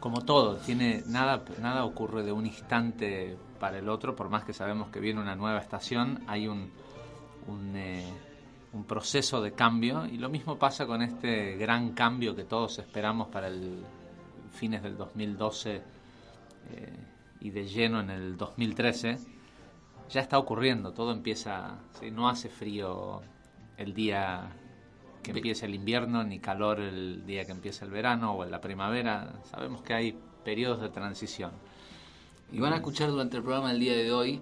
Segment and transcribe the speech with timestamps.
[0.00, 4.52] Como todo, tiene nada, nada ocurre de un instante para el otro, por más que
[4.52, 6.72] sabemos que viene una nueva estación, hay un,
[7.46, 8.12] un eh,
[8.74, 13.28] un proceso de cambio y lo mismo pasa con este gran cambio que todos esperamos
[13.28, 13.82] para el
[14.52, 15.82] fines del 2012 eh,
[17.40, 19.18] y de lleno en el 2013
[20.10, 21.78] ya está ocurriendo todo empieza
[22.12, 23.22] no hace frío
[23.76, 24.50] el día
[25.22, 28.60] que empieza el invierno ni calor el día que empieza el verano o en la
[28.60, 31.50] primavera sabemos que hay periodos de transición.
[32.52, 34.40] Y van a escuchar durante el programa del día de hoy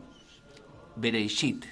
[0.97, 1.65] Bereishit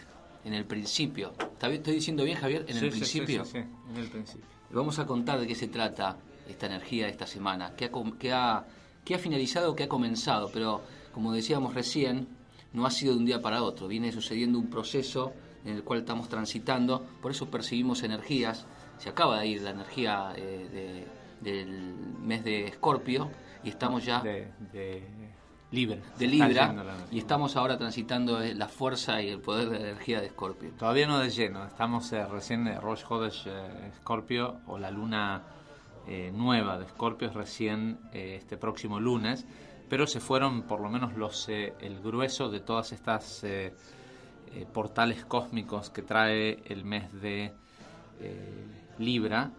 [0.45, 1.33] en el principio.
[1.61, 2.65] ¿Estoy diciendo bien, Javier?
[2.69, 3.45] En el principio.
[3.45, 4.47] Sí, en el principio.
[4.71, 6.17] Vamos a contar de qué se trata
[6.49, 7.91] esta energía de esta semana, qué
[8.33, 12.29] ha, ha, finalizado, qué ha comenzado, pero como decíamos recién,
[12.73, 15.33] no ha sido de un día para otro, viene sucediendo un proceso
[15.65, 18.67] en el cual estamos transitando, por eso percibimos energías,
[18.99, 21.07] se acaba de ir la energía eh,
[21.41, 23.31] del mes de Escorpio
[23.65, 24.23] y estamos ya...
[24.23, 25.20] de
[25.73, 26.01] Libra.
[26.19, 26.75] De Libra.
[27.13, 30.73] Y estamos ahora transitando eh, la fuerza y el poder de la energía de Escorpio.
[30.73, 31.65] Todavía no de lleno.
[31.65, 33.47] Estamos eh, recién en Rosh Hodesh
[33.93, 35.43] Escorpio o la luna
[36.09, 39.47] eh, nueva de Escorpio es recién este próximo lunes.
[39.89, 43.45] Pero se fueron por lo menos los el grueso de todas estas
[44.73, 47.53] portales cósmicos que trae el mes de
[48.99, 49.51] Libra.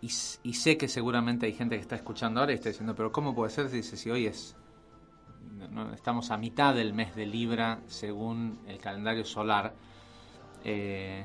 [0.00, 3.12] Y, y, sé que seguramente hay gente que está escuchando ahora y está diciendo, pero
[3.12, 3.68] ¿cómo puede ser?
[3.70, 4.56] Dice, si hoy es
[5.94, 9.74] estamos a mitad del mes de Libra según el calendario solar.
[10.64, 11.24] Eh,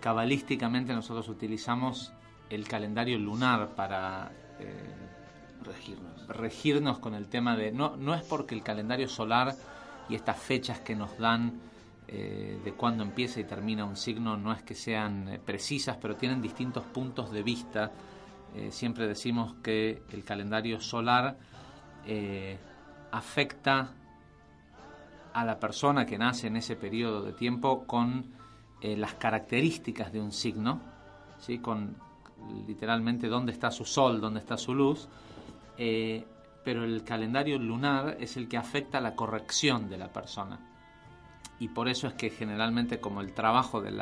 [0.00, 2.12] cabalísticamente nosotros utilizamos
[2.50, 4.94] el calendario lunar para eh,
[5.62, 6.26] regirnos.
[6.28, 7.72] regirnos con el tema de...
[7.72, 9.54] No, no es porque el calendario solar
[10.08, 11.60] y estas fechas que nos dan
[12.06, 16.42] eh, de cuándo empieza y termina un signo no es que sean precisas, pero tienen
[16.42, 17.92] distintos puntos de vista.
[18.70, 21.36] siempre decimos que el calendario solar
[23.16, 23.92] afecta
[25.32, 28.32] a la persona que nace en ese periodo de tiempo con
[28.80, 30.80] eh, las características de un signo,
[31.38, 31.58] ¿sí?
[31.58, 31.96] con
[32.66, 35.08] literalmente dónde está su sol, dónde está su luz,
[35.78, 36.24] eh,
[36.64, 40.58] pero el calendario lunar es el que afecta la corrección de la persona.
[41.60, 44.00] Y por eso es que generalmente como el trabajo del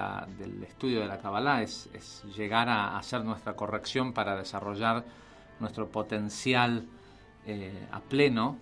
[0.67, 5.05] estudio de la Kabbalah es, llegar a hacer nuestra corrección para desarrollar
[5.61, 6.87] nuestro potencial
[7.47, 8.57] eh, a pleno,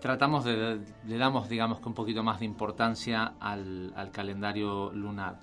[0.00, 5.38] tratamos de, le damos, digamos, que un poquito más de importancia al, calendario lunar.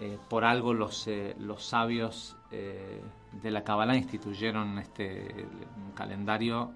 [0.00, 3.02] Eh, por algo los, eh, los sabios eh,
[3.32, 5.46] de la Kabbalah instituyeron este
[5.94, 6.72] calendario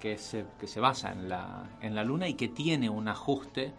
[0.00, 3.74] que, se, que se basa en la, en la luna y que tiene un ajuste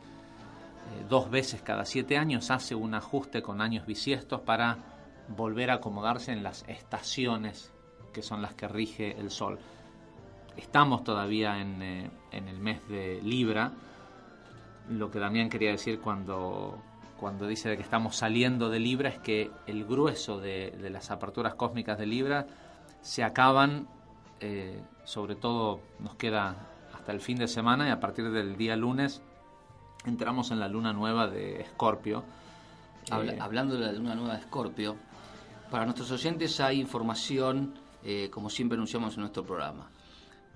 [1.09, 4.77] dos veces cada siete años hace un ajuste con años bisiestos para
[5.27, 7.73] volver a acomodarse en las estaciones
[8.13, 9.59] que son las que rige el Sol.
[10.57, 13.71] Estamos todavía en, eh, en el mes de Libra,
[14.89, 16.77] lo que también quería decir cuando,
[17.19, 21.55] cuando dice que estamos saliendo de Libra es que el grueso de, de las aperturas
[21.55, 22.47] cósmicas de Libra
[23.01, 23.87] se acaban,
[24.39, 26.55] eh, sobre todo nos queda
[26.93, 29.21] hasta el fin de semana y a partir del día lunes
[30.05, 32.23] entramos en la luna nueva de Escorpio.
[33.11, 34.95] Eh, hablando de la luna nueva de Escorpio,
[35.69, 37.73] para nuestros oyentes hay información,
[38.31, 39.89] como siempre anunciamos en nuestro programa.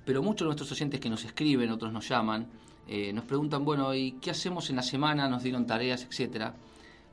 [0.05, 2.47] Pero muchos de nuestros oyentes que nos escriben, otros nos llaman,
[2.87, 5.27] eh, nos preguntan, bueno, ¿y qué hacemos en la semana?
[5.27, 6.55] Nos dieron tareas, etcétera.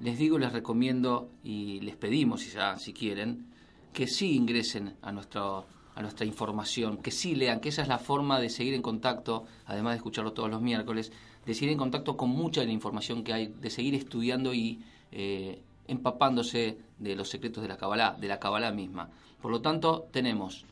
[0.01, 3.47] Les digo, les recomiendo y les pedimos, si, ya, si quieren,
[3.93, 7.99] que sí ingresen a, nuestro, a nuestra información, que sí lean, que esa es la
[7.99, 11.13] forma de seguir en contacto, además de escucharlo todos los miércoles,
[11.45, 14.83] de seguir en contacto con mucha de la información que hay, de seguir estudiando y
[15.13, 19.11] eh, empapándose de los secretos de la Kabbalah, de la Kabbalah misma.
[19.41, 20.65] Por lo tanto, tenemos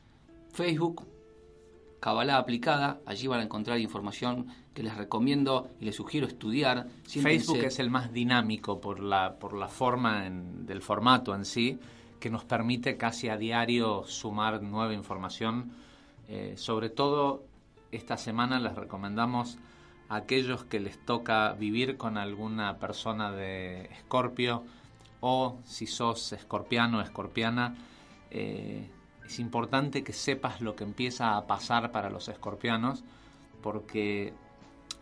[0.50, 1.06] Facebook,
[2.05, 6.87] Kabbalah aplicada, allí van a encontrar información que les recomiendo y les sugiero estudiar.
[7.06, 11.79] Facebook es el más dinámico por la, por la forma del formato en sí,
[12.21, 15.73] que nos permite casi a diario sumar nueva información.
[16.29, 17.47] Eh, sobre todo
[17.91, 19.56] esta semana les recomendamos
[20.11, 24.62] aquellos que les toca vivir con alguna persona de Escorpio
[25.21, 27.75] o si sos escorpiano o escorpiana,
[28.31, 28.91] eh,
[29.26, 33.05] es importante que sepas lo que empieza a pasar para los escorpianos
[33.62, 34.32] porque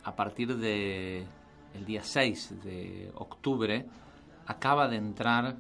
[0.05, 1.27] a partir de
[1.75, 3.87] el día 6 de octubre
[4.47, 5.57] acaba de entrar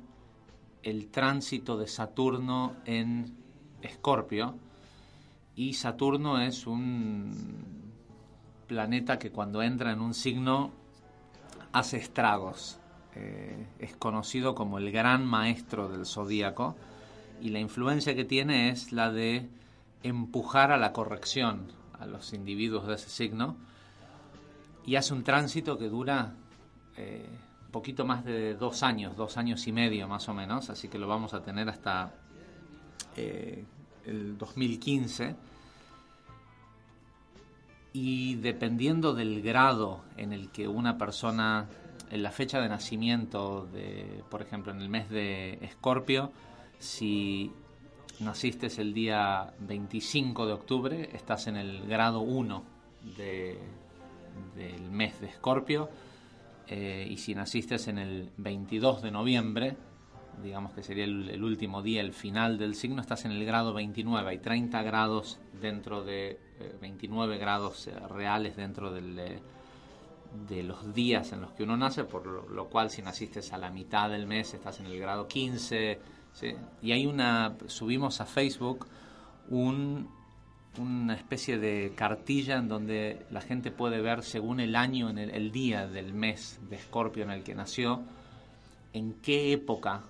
[0.82, 3.37] el tránsito de Saturno en
[3.82, 4.56] Escorpio
[5.55, 7.93] y Saturno es un
[8.67, 10.73] planeta que cuando entra en un signo
[11.73, 12.79] hace estragos.
[13.15, 16.76] Eh, es conocido como el gran maestro del zodíaco
[17.43, 19.49] y la influencia que tiene es la de
[20.05, 23.56] empujar a la corrección a los individuos de ese signo
[24.87, 26.35] y hace un tránsito que dura
[26.97, 27.29] eh,
[27.67, 30.99] un poquito más de dos años, dos años y medio más o menos, así que
[30.99, 32.15] lo vamos a tener hasta
[33.17, 33.65] eh,
[34.06, 35.35] el 2015
[37.93, 41.67] y dependiendo del grado en el que una persona,
[42.11, 46.31] en la fecha de nacimiento, de, por ejemplo, en el mes de Escorpio,
[46.82, 47.52] si
[48.19, 52.64] naciste el día 25 de octubre, estás en el grado 1
[54.56, 55.88] del mes de Escorpio,
[56.67, 59.76] eh, y si naciste en el 22 de noviembre,
[60.43, 64.29] digamos que sería el, último día, el final del signo, estás en el grado 29,
[64.29, 66.40] hay 30 grados dentro de
[66.81, 72.02] 29 eh, grados eh, reales dentro del, de los días en los que uno nace,
[72.02, 76.00] por lo, cual si naciste a la mitad del mes estás en el grado 15,
[76.81, 78.87] y hay una, subimos a Facebook
[79.49, 80.08] un,
[80.79, 85.52] una especie de cartilla en donde la gente puede ver según el año, en el
[85.52, 88.02] día del mes de Escorpio en el que nació,
[88.93, 90.02] en qué época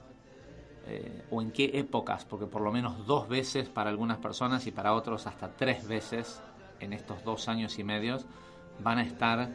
[0.87, 4.71] eh, o en qué épocas, porque por lo menos dos veces para algunas personas y
[4.71, 6.41] para otros hasta tres veces
[6.81, 8.27] en estos dos años y medios
[8.83, 9.49] van a estar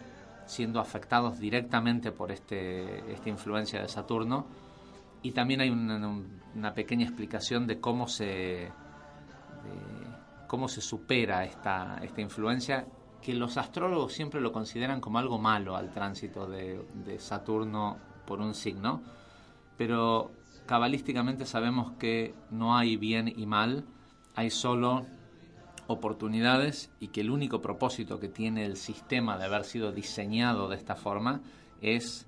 [0.46, 4.46] siendo afectados directamente por este, esta influencia de Saturno.
[5.22, 5.70] Y también hay
[6.58, 8.72] una, pequeña explicación de cómo se,
[10.48, 12.88] cómo se supera esta, esta influencia,
[13.22, 18.54] que los astrólogos siempre lo consideran como algo malo al tránsito de, Saturno por un
[18.54, 19.02] signo,
[19.78, 20.32] pero
[20.66, 23.86] cabalísticamente sabemos que no hay bien y mal,
[24.36, 25.06] hay solo
[25.88, 30.76] oportunidades y que el único propósito que tiene el sistema de haber sido diseñado de
[30.76, 31.42] esta forma
[31.82, 32.28] es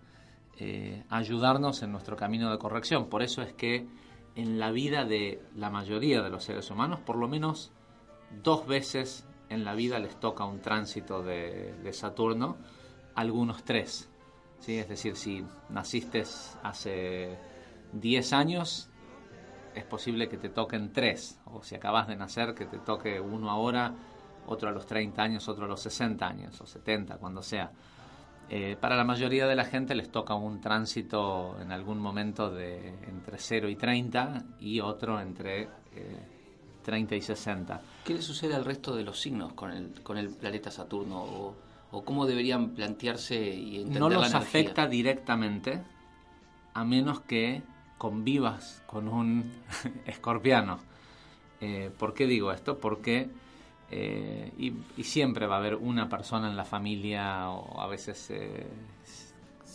[0.58, 3.10] eh, ayudarnos en nuestro camino de corrección.
[3.10, 3.88] Por eso es que
[4.36, 7.72] en la vida de la mayoría de los seres humanos, por lo menos
[8.44, 12.58] dos veces en la vida les toca un tránsito de, Saturno,
[13.16, 14.10] algunos tres.
[14.60, 14.78] ¿sí?
[14.78, 16.24] Es decir, si naciste
[16.64, 17.38] hace
[17.94, 18.90] 10 años,
[19.74, 23.50] es posible que te toquen 3, o si acabas de nacer, que te toque uno
[23.50, 23.94] ahora,
[24.48, 27.72] otro a los 30 años, otro a los 60 años, o 70, cuando sea.
[28.52, 32.96] Eh, para la mayoría de la gente les toca un tránsito en algún momento de
[33.08, 35.70] entre 0 y 30 y otro entre
[36.84, 37.82] 30 eh, y 60.
[38.04, 41.22] ¿Qué le sucede al resto de los signos con el, con el planeta Saturno?
[41.22, 41.56] ¿O,
[41.92, 45.84] o cómo deberían plantearse y entender No los afecta directamente,
[46.74, 47.62] a menos que
[48.00, 49.52] convivas con un
[50.06, 50.80] escorpiano.
[51.62, 52.80] Eh, ¿Por qué digo esto?
[52.80, 53.30] Porque
[53.92, 58.32] eh, y, siempre va a haber una persona en la familia o a veces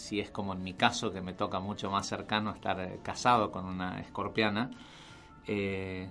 [0.05, 3.51] si es como en mi caso, que me toca mucho más cercano estar eh, casado
[3.51, 4.71] con una escorpiana,
[5.47, 6.11] eh,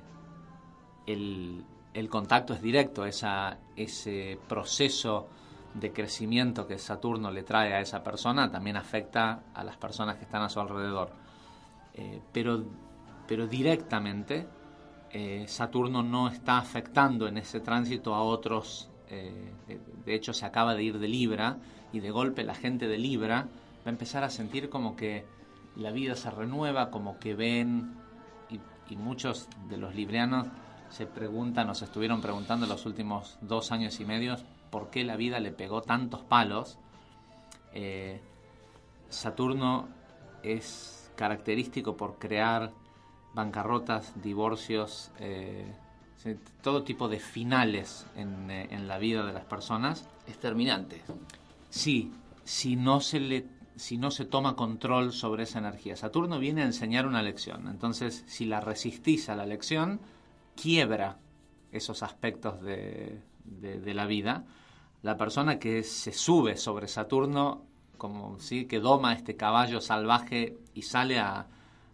[1.05, 5.27] el, el, contacto es directo, esa, ese proceso
[5.75, 10.23] de crecimiento que Saturno le trae a esa persona también afecta a las personas que
[10.23, 11.11] están a su alrededor.
[11.93, 12.63] Eh, pero,
[13.27, 14.47] pero directamente
[15.47, 18.89] Saturno no está afectando en ese tránsito a otros.
[19.09, 21.57] de hecho, se acaba de ir de Libra
[21.91, 23.47] y de golpe la gente de Libra
[23.85, 25.25] va a empezar a sentir como que
[25.75, 27.95] la vida se renueva, como que ven,
[28.49, 28.59] y,
[28.95, 30.47] muchos de los librianos
[30.89, 34.35] se preguntan o se estuvieron preguntando los últimos dos años y medio
[34.69, 36.77] por qué la vida le pegó tantos palos.
[37.73, 38.21] Eh,
[39.09, 39.87] Saturno
[40.43, 42.71] es característico por crear
[43.33, 45.73] bancarrotas, divorcios, eh,
[46.61, 50.07] todo tipo de finales en, eh, en, la vida de las personas.
[50.27, 51.01] Es terminante.
[51.69, 52.11] Sí,
[52.43, 55.95] si no se le si no se toma control sobre esa energía.
[55.95, 57.67] Saturno viene a enseñar una lección.
[57.67, 59.99] Entonces, si la resistís a la lección,
[60.55, 61.17] quiebra
[61.71, 63.21] esos aspectos de,
[63.93, 64.45] la vida.
[65.01, 67.65] La persona que se sube sobre Saturno,
[67.97, 68.65] como ¿sí?
[68.65, 71.47] que doma este caballo salvaje y sale a,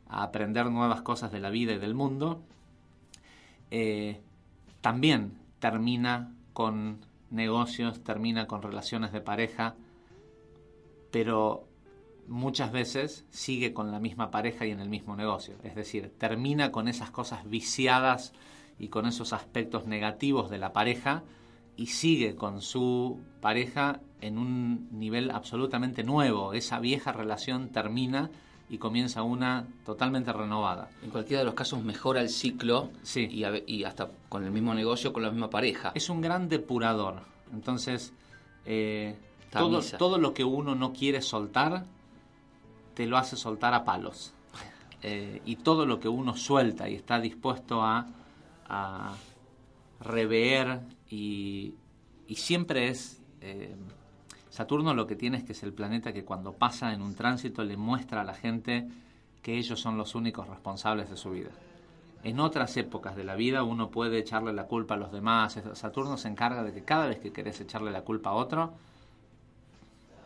[0.10, 2.42] aprender nuevas cosas de la vida y del mundo,
[3.72, 4.20] eh,
[4.82, 7.00] también termina con
[7.30, 9.76] negocios, termina con relaciones de pareja,
[11.12, 11.68] pero
[12.28, 15.56] muchas veces sigue con la misma pareja y en el mismo negocio.
[15.64, 18.34] Es decir, termina con esas cosas viciadas
[18.78, 21.24] y con esos aspectos negativos de la pareja
[21.76, 26.54] y sigue con su pareja en un nivel absolutamente nuevo.
[26.54, 28.30] Esa vieja relación termina
[28.70, 30.90] y comienza una totalmente renovada.
[31.02, 33.28] En cualquiera de los casos mejora el ciclo sí.
[33.32, 35.92] y, hasta con el mismo negocio, con la misma pareja.
[35.96, 37.24] Es un gran depurador.
[37.52, 38.14] Entonces,
[38.66, 39.18] eh,
[39.52, 41.86] todo, todo, lo que uno no quiere soltar,
[42.94, 44.34] te lo hace soltar a palos.
[45.02, 48.06] Eh, y todo lo que uno suelta y está dispuesto a,
[48.68, 49.16] a
[50.02, 51.74] rever y,
[52.28, 53.22] y siempre es...
[53.42, 53.76] Eh,
[54.50, 57.64] Saturno lo que tiene es que es el planeta que cuando pasa en un tránsito
[57.64, 58.88] le muestra a la gente
[59.42, 61.52] que ellos son los únicos responsables de su vida.
[62.24, 65.60] En otras épocas de la vida uno puede echarle la culpa a los demás.
[65.74, 68.74] Saturno se encarga de que cada vez que querés echarle la culpa a otro,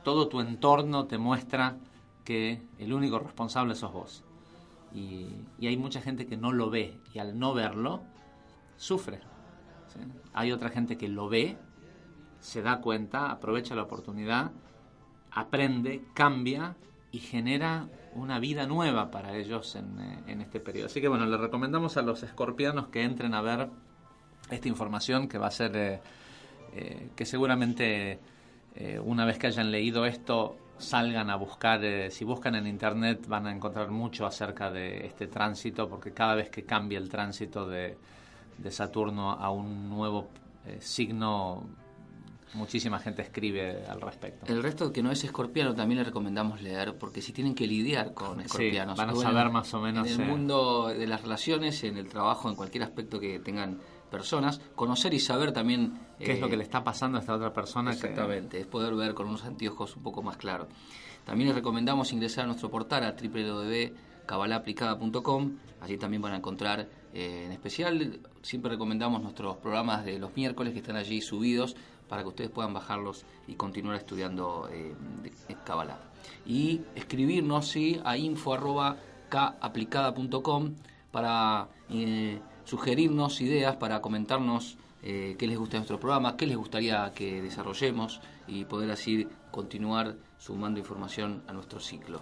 [0.04, 1.78] todo tu entorno te muestra
[2.24, 4.24] que el único responsable sos vos.
[4.94, 5.28] Y,
[5.62, 8.02] hay mucha gente que no lo ve y al no verlo,
[8.78, 9.20] sufre.
[10.34, 11.58] Hay otra gente que lo ve,
[12.44, 14.52] se da cuenta, aprovecha la oportunidad,
[15.32, 16.76] aprende, cambia
[17.10, 19.98] y genera una vida nueva para ellos en,
[20.28, 20.88] eh, este periodo.
[20.88, 23.70] Así que bueno, le recomendamos a los escorpianos que entren a ver
[24.52, 26.02] esta información que va a ser, eh,
[26.74, 28.20] eh, que seguramente
[29.06, 33.52] una vez que hayan leído esto salgan a buscar, si buscan en internet van a
[33.52, 37.96] encontrar mucho acerca de este tránsito, porque cada vez que cambia el tránsito de,
[38.72, 40.28] Saturno a un nuevo
[40.80, 41.68] signo,
[42.54, 44.52] muchísima gente escribe al respecto.
[44.52, 48.14] El resto que no es escorpiano también le recomendamos leer, porque si tienen que lidiar
[48.14, 48.98] con escorpianos.
[48.98, 50.10] van a saber más o menos.
[50.10, 53.80] En el mundo de las relaciones, en el trabajo, en cualquier aspecto que tengan
[54.14, 56.00] personas, conocer y saber también...
[56.20, 57.92] ¿Qué es lo que eh, le está pasando a esta otra persona?
[57.92, 60.68] Exactamente, es poder ver con unos anteojos un poco más claros.
[61.26, 67.46] También les recomendamos ingresar a nuestro portal a www.cabalaplicada.com, allí también van a encontrar, eh,
[67.46, 71.76] en especial, siempre recomendamos nuestros programas de los miércoles que están allí subidos
[72.14, 74.94] para que ustedes puedan bajarlos y continuar estudiando eh,
[75.66, 75.98] Kabbalah.
[76.46, 78.00] Y escribirnos ¿sí?
[78.06, 80.76] a info.kaplicada.com
[81.12, 81.70] para...
[81.90, 87.42] Eh, sugerirnos ideas para comentarnos eh, qué les gusta nuestro programa, qué les gustaría que
[87.42, 92.22] desarrollemos y poder así continuar sumando información a nuestro ciclo.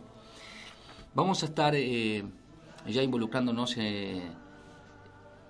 [1.14, 4.34] Vamos a estar ya involucrándonos en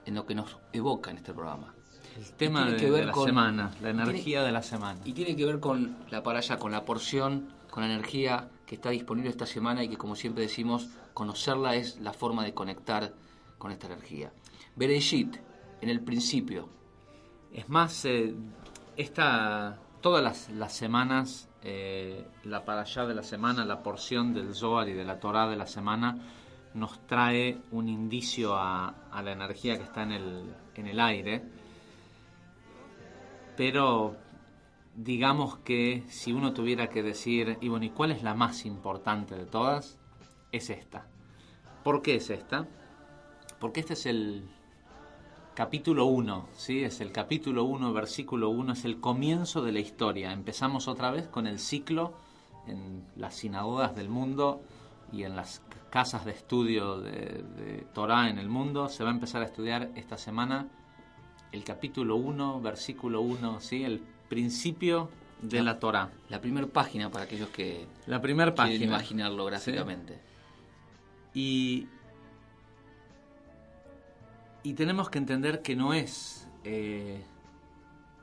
[0.08, 1.76] lo que nos evoca en este programa.
[2.18, 5.00] El tema de, que ver la semana, la energía de la semana.
[5.06, 8.76] Y tiene que ver con la para allá, con la porción, con la energía que
[8.76, 13.14] está disponible esta semana y que como siempre decimos, conocerla es la forma de conectar
[13.58, 14.32] con esta energía.
[14.76, 15.38] Bereshit,
[15.82, 16.70] en el principio.
[17.54, 18.34] Es más, eh,
[18.96, 24.88] esta, todas las, semanas, eh, la para allá de la semana, la porción del Zohar
[24.88, 26.18] y de la Torah de la semana,
[26.74, 31.44] nos trae un indicio a, la energía que está en el, en el aire.
[33.62, 34.16] Pero
[34.96, 39.36] digamos que si uno tuviera que decir, y bueno, ¿y cuál es la más importante
[39.36, 40.00] de todas?
[40.52, 41.06] Es esta.
[41.84, 42.68] ¿Por qué es esta?
[43.60, 44.50] Porque este es el,
[45.54, 46.84] capítulo 1, ¿sí?
[46.84, 50.34] es el capítulo 1, versículo 1, es el comienzo de la historia.
[50.34, 52.16] Empezamos otra vez con el ciclo
[52.66, 54.64] en las sinagogas del mundo
[55.14, 58.90] y en las casas de estudio de, de Torah en el mundo.
[58.90, 60.68] Se va a empezar a estudiar esta semana
[61.52, 63.84] el capítulo 1, versículo 1, ¿sí?
[63.84, 65.10] el principio
[65.42, 66.10] de la Torah.
[66.30, 68.86] La primera página para aquellos que La primera quieren página.
[68.86, 70.20] imaginarlo gráficamente.
[71.34, 71.88] Y,
[74.64, 77.24] y tenemos que entender que no es eh,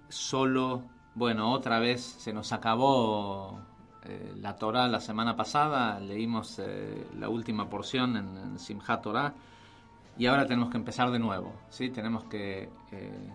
[0.08, 3.60] solo, bueno, otra vez se nos acabó
[4.04, 9.34] eh, la Torah la semana pasada, leímos eh, la última porción en, en Simchat Torah
[10.18, 11.90] y ahora tenemos que empezar de nuevo, ¿sí?
[11.90, 12.68] Tenemos que...
[12.92, 13.32] eh,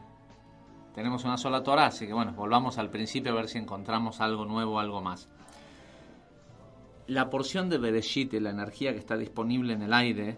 [0.93, 4.45] tenemos una sola Torah, así que bueno, volvamos al principio a ver si encontramos algo
[4.45, 5.27] nuevo, algo más.
[7.07, 10.37] La porción de Bereshit, la energía que está disponible en el aire,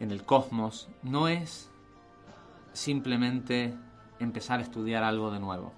[0.00, 1.70] en el cosmos, no es
[2.72, 3.74] simplemente
[4.18, 5.72] empezar a estudiar algo de nuevo.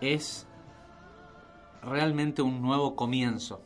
[0.00, 0.46] Es
[1.82, 3.62] realmente un nuevo comienzo.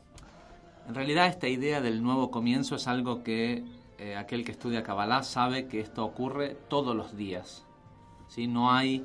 [0.87, 3.65] En realidad esta idea del nuevo comienzo es algo que
[3.99, 7.67] eh, aquel que estudia Kabbalah sabe que esto ocurre todos los días.
[8.29, 8.47] ¿sí?
[8.47, 9.05] No hay,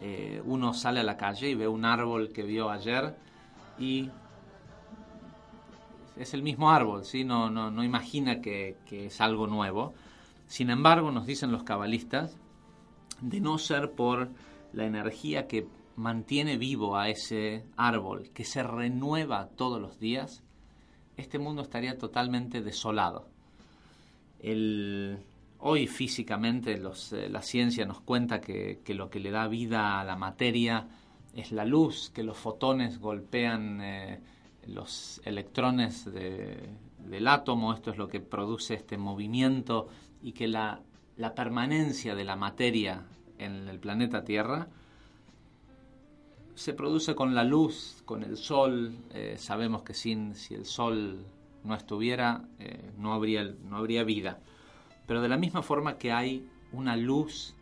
[0.00, 3.16] eh, uno sale a la calle y ve un árbol que vio ayer
[3.78, 4.10] y
[6.16, 7.24] es el mismo árbol, ¿sí?
[7.24, 9.94] no, no, no imagina que, que es algo nuevo.
[10.46, 12.36] Sin embargo, nos dicen los cabalistas,
[13.20, 14.30] de no ser por
[14.72, 15.66] la energía que
[15.96, 20.42] mantiene vivo a ese árbol, que se renueva todos los días,
[21.16, 23.28] este mundo estaría totalmente desolado.
[25.66, 30.04] Hoy físicamente los, eh, la ciencia nos cuenta que, lo que le da vida a
[30.04, 30.86] la materia
[31.34, 34.20] es la luz, que los fotones golpean eh,
[34.66, 39.88] los electrones de- del átomo, esto es lo que produce este movimiento
[40.22, 40.80] y que la,
[41.16, 43.04] la permanencia de la materia
[43.38, 44.68] en el planeta Tierra
[46.54, 48.94] se produce con la luz, con el sol.
[49.12, 51.24] eh, sabemos que sin, si el sol
[51.64, 54.38] no estuviera, eh, no, habría, no habría vida.
[55.06, 57.54] Pero de la misma forma que hay una luz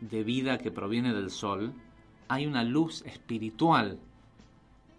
[0.00, 1.72] de vida que proviene del sol,
[2.28, 3.98] hay una luz espiritual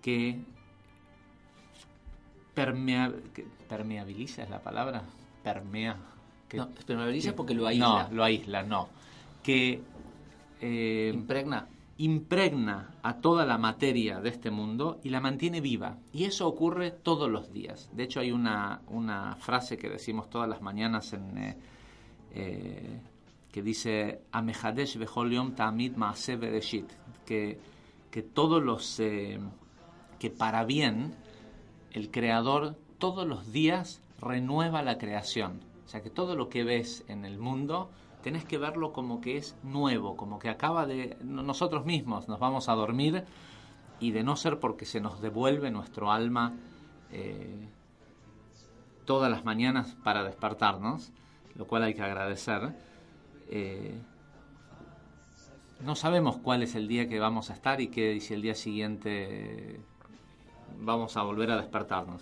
[0.01, 0.39] que,
[2.53, 5.03] permea, que permeabiliza, es la palabra,
[5.43, 5.97] permea.
[6.47, 6.67] que- No,
[7.31, 8.07] que- porque lo aísla.
[8.09, 8.89] No, lo aísla, no.
[9.41, 9.81] Que
[10.59, 11.67] eh, Impregna.
[12.01, 15.99] Impregna a toda la materia de este mundo y la mantiene viva.
[16.11, 17.91] Y eso ocurre todos los días.
[17.93, 21.57] De hecho, hay una, una frase que decimos todas las mañanas en, eh,
[22.33, 23.01] eh,
[23.51, 26.91] que dice Amehadesh bereshit",
[27.23, 27.59] que,
[28.09, 29.39] que todos los eh,
[30.17, 31.13] que para bien
[31.91, 35.59] el creador todos los días renueva la creación.
[35.85, 39.37] O sea que todo lo que ves en el mundo tenés que verlo como que
[39.37, 43.23] es nuevo, como que acaba de no- nosotros mismos nos vamos a dormir
[43.99, 46.53] y de no ser porque se nos devuelve nuestro alma
[47.11, 47.67] eh,
[49.05, 51.11] todas las mañanas para despertarnos,
[51.55, 52.73] lo cual hay que agradecer.
[53.49, 53.99] eh,
[55.81, 58.53] no sabemos cuál es el día que vamos a estar y que si el día
[58.53, 59.79] siguiente
[60.79, 62.21] vamos a volver a despertarnos.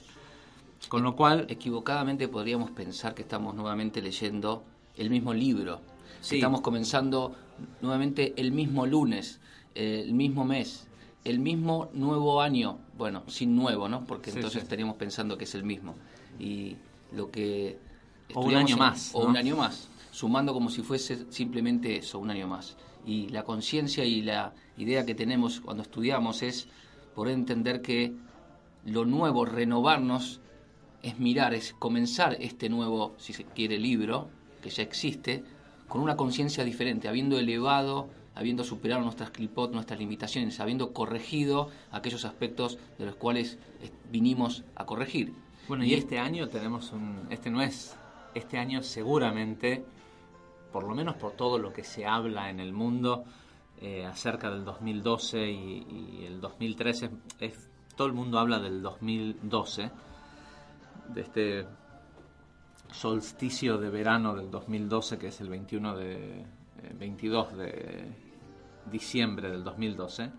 [0.87, 4.63] Con lo cual, Equivocadamente podríamos pensar que estamos nuevamente leyendo
[4.95, 5.81] el mismo libro.
[6.21, 6.35] Sí.
[6.35, 7.35] Estamos comenzando
[7.81, 9.39] nuevamente el mismo lunes,
[9.75, 10.87] eh, el mismo mes,
[11.23, 12.79] el mismo nuevo año.
[12.97, 14.05] Bueno, sin nuevo, ¿no?
[14.05, 14.65] Porque Sí, entonces sí.
[14.65, 15.95] estaríamos pensando que es el mismo.
[16.39, 16.75] Y
[17.13, 17.77] lo que...
[18.33, 19.29] O un año más, O ¿no?
[19.29, 22.77] un año más, sumando como si fuese simplemente eso, un año más.
[23.05, 26.67] Y la conciencia y la idea que tenemos cuando estudiamos es
[27.15, 28.13] poder entender que
[28.85, 30.41] lo nuevo, renovarnos,
[31.01, 34.29] es mirar, es comenzar este nuevo, si se quiere, libro,
[34.61, 35.43] que ya existe,
[35.89, 42.23] con una conciencia diferente, habiendo elevado, habiendo superado nuestras clipot, nuestras limitaciones, habiendo corregido aquellos
[42.23, 45.33] aspectos de los cuales eh, vinimos a corregir.
[45.67, 47.27] Bueno, y este año tenemos un...
[47.29, 47.97] Este no es...
[48.35, 49.83] Este año seguramente,
[50.71, 53.25] por lo menos por todo lo que se habla en el mundo
[53.81, 59.89] eh, acerca del 2012 y, y el 2013, es, todo el mundo habla del 2012,
[61.09, 61.65] de este
[62.91, 66.39] solsticio de verano del 2012, que es el 21 de...
[66.41, 66.45] eh,
[66.97, 68.07] 22 de
[68.91, 70.31] diciembre del 2012,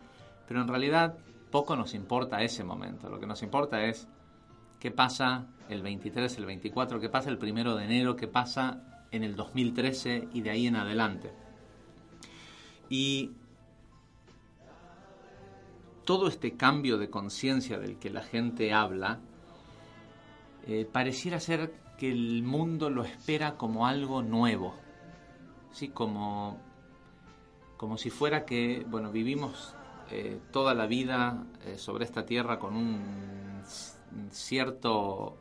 [0.48, 1.16] pero en realidad
[1.50, 4.08] poco nos importa ese momento, lo que nos importa es
[4.78, 9.24] qué pasa el 23, el 24, qué pasa el primero de enero, qué pasa en
[9.24, 11.32] el 2013 y de ahí en adelante.
[12.88, 13.32] Y
[16.04, 19.20] todo este cambio de conciencia del que la gente habla,
[20.66, 24.74] eh, pareciera ser que el mundo lo espera como algo nuevo,
[25.70, 25.88] ¿sí?
[25.88, 26.56] como,
[27.76, 29.74] como si fuera que, bueno, vivimos
[30.10, 33.60] eh, toda la vida eh, sobre esta tierra con un
[34.30, 35.36] cierto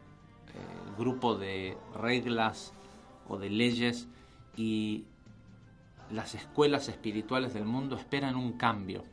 [0.98, 2.74] grupo de reglas
[3.30, 4.10] o de leyes
[4.58, 5.06] y
[6.12, 9.06] las escuelas espirituales del mundo esperan un cambio.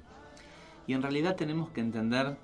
[0.89, 2.39] Y en realidad tenemos que entender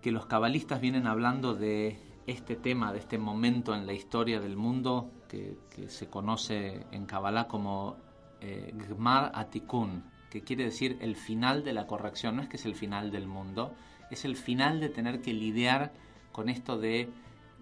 [0.00, 4.56] que los cabalistas vienen hablando de este tema, de este momento en la historia del
[4.56, 5.56] mundo que,
[5.88, 7.96] se conoce en Kabbalah como
[8.40, 12.36] eh, Gmar Atikun, que quiere decir el final de la corrección.
[12.36, 13.74] No es que es el final del mundo,
[14.10, 15.92] es el final de tener que lidiar
[16.32, 17.08] con esto de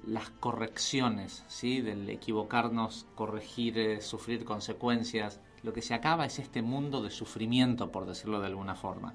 [0.07, 1.81] las correcciones, ¿sí?
[1.81, 5.41] del equivocarnos, corregir, eh, sufrir consecuencias.
[5.63, 9.15] Lo que se acaba es este mundo de sufrimiento, por decirlo de alguna forma.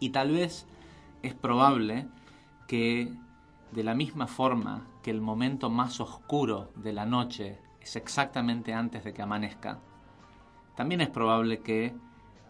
[0.00, 0.66] Y tal vez
[1.22, 2.06] es probable
[2.66, 3.12] que
[3.74, 9.04] de la misma forma que el momento más oscuro de la noche es exactamente antes
[9.04, 9.80] de que amanezca,
[10.76, 11.94] también es probable que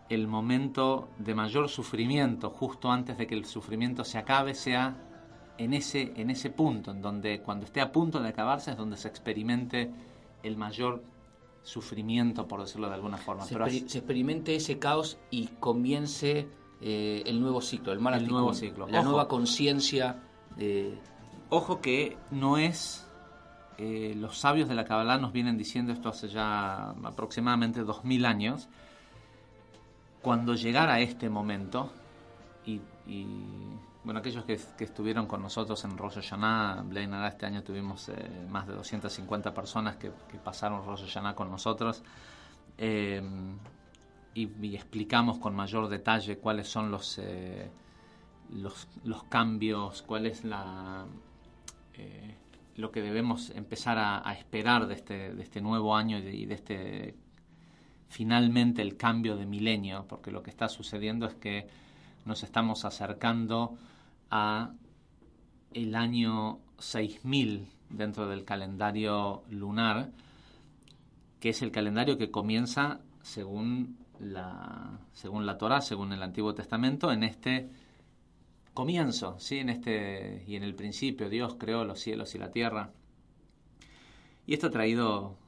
[0.09, 4.97] el momento de mayor sufrimiento, justo antes de que el sufrimiento se acabe, sea
[5.57, 8.97] en ese, en ese punto, en donde cuando esté a punto de acabarse es donde
[8.97, 9.91] se experimente
[10.43, 11.03] el mayor
[11.63, 13.45] sufrimiento, por decirlo de alguna forma.
[13.45, 16.49] Se, experimente ese caos y comience
[16.83, 18.87] eh, el nuevo ciclo, el, el nuevo ciclo.
[18.87, 20.23] La nueva conciencia.
[21.55, 23.07] Ojo que no es.
[23.79, 28.27] Eh, los sabios de la Kabbalah nos vienen diciendo esto hace ya aproximadamente dos mil
[28.27, 28.69] años.
[30.21, 31.93] Cuando llegara este momento,
[32.67, 32.81] y,
[34.03, 38.67] bueno, aquellos que, estuvieron con nosotros en Rosh Hashanah, Blaine este año tuvimos eh, más
[38.67, 40.11] de 250 personas que,
[40.43, 42.03] pasaron Rosh Hashanah con nosotros
[42.77, 47.71] y, explicamos con mayor detalle cuáles son los, eh,
[48.51, 51.07] los, cambios, cuál es la,
[51.98, 52.35] eh,
[52.76, 57.14] lo que debemos empezar a, esperar de este, de este, nuevo año y de, este
[58.09, 61.66] finalmente el cambio de milenio, porque lo que está sucediendo es que
[62.24, 63.76] nos estamos acercando
[64.30, 64.72] a
[65.72, 70.11] el año 6000 dentro del calendario lunar,
[71.40, 77.12] que es el calendario que comienza según la, según la Torah, según el Antiguo Testamento,
[77.12, 77.68] en este
[78.75, 79.59] comienzo, ¿sí?
[79.59, 82.93] en este, y en el principio Dios creó los cielos y la tierra.
[84.47, 85.39] Y esto ha traído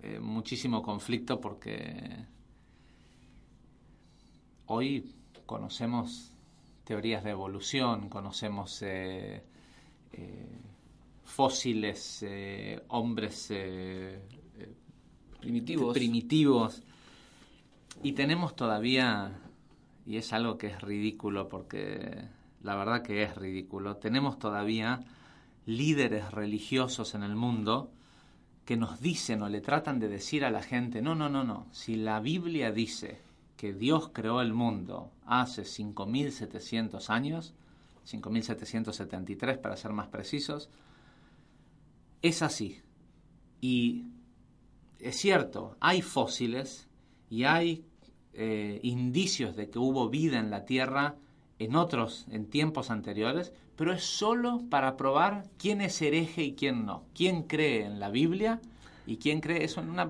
[0.00, 2.24] eh, muchísimo conflicto porque
[4.66, 5.12] hoy
[5.44, 6.32] conocemos
[6.84, 9.42] teorías de evolución, conocemos eh,
[10.12, 10.60] eh,
[11.24, 12.24] fósiles,
[12.88, 13.52] hombres
[15.40, 15.92] primitivos.
[15.92, 16.82] primitivos
[18.02, 19.40] y tenemos todavía,
[20.06, 25.00] y es algo que es ridículo porque la verdad que es ridículo, tenemos todavía
[25.66, 27.92] líderes religiosos en el mundo
[28.64, 31.66] que nos dicen o le tratan de decir a la gente, no, no, no, no,
[31.70, 33.20] si la Biblia dice
[33.56, 37.54] que Dios creó el mundo hace 5.700 años,
[38.06, 40.68] 5.773 para ser más precisos,
[42.22, 42.80] es así.
[43.60, 44.06] Y
[44.98, 46.88] es cierto, hay fósiles
[47.30, 47.84] y hay
[48.32, 51.16] eh, indicios de que hubo vida en la Tierra
[51.58, 56.86] en otros, en tiempos anteriores, pero es solo para probar quién es hereje y quién
[56.86, 58.60] no, quién cree en la Biblia
[59.06, 60.08] y quién cree eso una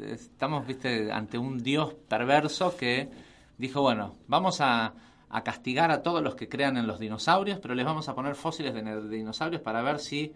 [0.00, 3.08] estamos viste ante un Dios perverso que
[3.56, 4.92] dijo bueno vamos a,
[5.30, 8.34] a, castigar a todos los que crean en los dinosaurios, pero les vamos a poner
[8.34, 10.32] fósiles de dinosaurios para ver si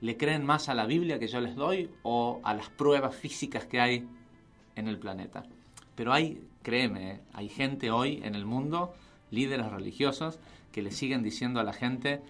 [0.00, 3.66] le creen más a la Biblia que yo les doy o a las pruebas físicas
[3.66, 4.08] que hay
[4.76, 5.44] en el planeta.
[5.94, 7.20] Pero hay, créeme, ¿eh?
[7.34, 8.94] hay gente hoy en el mundo,
[9.30, 10.38] líderes religiosos,
[10.72, 12.20] que le siguen diciendo a la gente,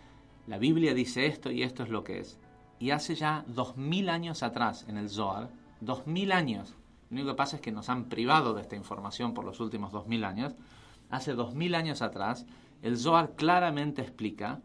[0.46, 2.38] la Biblia dice esto y esto es lo que es.
[2.78, 6.74] Y hace ya dos mil años atrás, en el Zohar, dos mil años,
[7.10, 9.92] lo único que pasa es que nos han privado de esta información por los últimos
[9.92, 10.54] dos mil años,
[11.10, 12.46] hace dos mil años atrás,
[12.82, 14.60] el Zohar claramente explica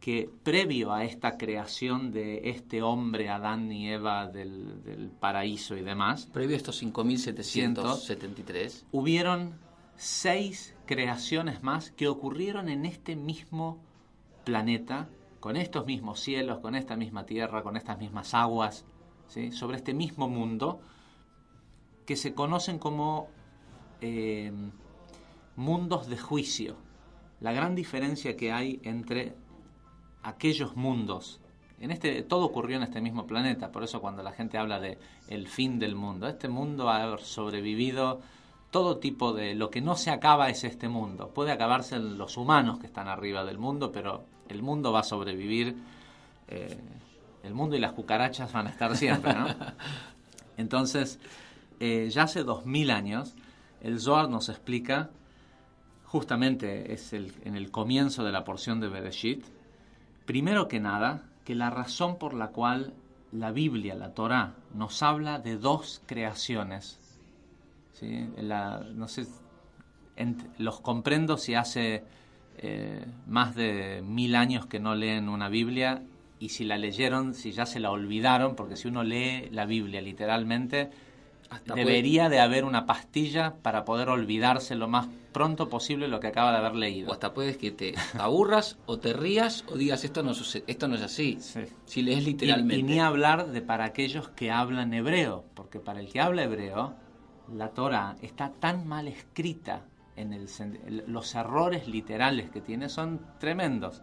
[0.00, 6.26] que previo a esta creación de este hombre, Adán y Eva del, paraíso y demás,
[6.26, 9.54] previo a estos 5.773, hubieron
[9.96, 13.78] seis creaciones más que ocurrieron en este mismo
[14.44, 18.86] planeta, con estos mismos cielos, con esta misma tierra, con estas mismas aguas,
[19.26, 19.52] ¿sí?
[19.52, 20.80] sobre este mismo mundo,
[22.06, 23.28] que se conocen como
[24.00, 24.50] eh,
[25.56, 26.76] mundos de juicio.
[27.40, 29.36] La gran diferencia que hay entre
[30.22, 31.38] aquellos mundos.
[31.80, 34.96] En este, todo ocurrió en este mismo planeta, por eso cuando la gente habla de
[35.28, 38.22] el fin del mundo, este mundo ha sobrevivido
[38.70, 39.54] todo tipo de...
[39.54, 41.30] Lo que no se acaba es este mundo.
[41.34, 45.04] Puede acabarse en los humanos que están arriba del mundo, pero el mundo va a
[45.04, 45.76] sobrevivir.
[46.48, 46.78] Eh,
[47.42, 49.46] el mundo y las cucarachas van a estar siempre, ¿no?
[50.56, 51.18] Entonces,
[51.80, 53.34] eh, ya hace dos mil años,
[53.80, 55.10] el Zohar nos explica
[56.08, 59.44] justamente es el, en el comienzo de la porción de Bereshit,
[60.24, 62.94] primero que nada, que la razón por la cual
[63.30, 66.98] la Biblia, la Torá, nos habla de dos creaciones.
[67.98, 68.28] ¿Sí?
[68.36, 69.26] La, no sé,
[70.58, 72.04] los comprendo si hace
[72.58, 76.02] eh, más de mil años que no leen una Biblia
[76.40, 80.00] y si la leyeron, si ya se la olvidaron, porque si uno lee la Biblia
[80.00, 80.90] literalmente,
[81.74, 86.52] debería de haber una pastilla para poder olvidarse lo más pronto posible lo que acaba
[86.52, 87.10] de haber leído.
[87.10, 90.94] O hasta puedes que te aburras o te rías o digas esto no, esto no
[90.94, 91.38] es así.
[91.86, 92.76] Si lees literalmente.
[92.76, 96.94] Y, ni hablar de para aquellos que hablan hebreo, porque para el que habla hebreo,
[97.54, 99.82] la Torah está tan mal escrita,
[100.16, 100.46] en
[101.06, 104.02] los errores literales que tiene son tremendos.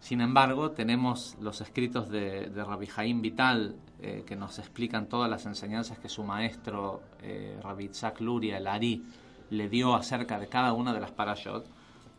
[0.00, 5.28] Sin embargo, tenemos los escritos de, de Rabbi Jaim Vital eh, que nos explican todas
[5.28, 9.04] las enseñanzas que su maestro, eh, Rabbi Itzhak Luria, el Ari,
[9.50, 11.66] le dio acerca de cada una de las parashot.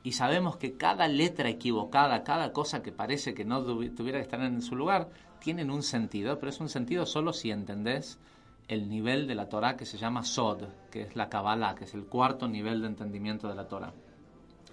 [0.03, 4.41] Y sabemos que cada letra equivocada, cada cosa que parece que no tuviera que estar
[4.41, 8.17] en su lugar, tienen un sentido, pero es un sentido solo si entendés
[8.69, 11.93] el nivel de la Torah que se llama Sod, que es la Kabbalah, que es
[11.95, 13.91] el cuarto nivel de entendimiento de la Torah.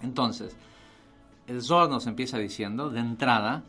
[0.01, 0.55] Entonces,
[1.47, 3.63] el Zohar nos empieza diciendo, de entrada,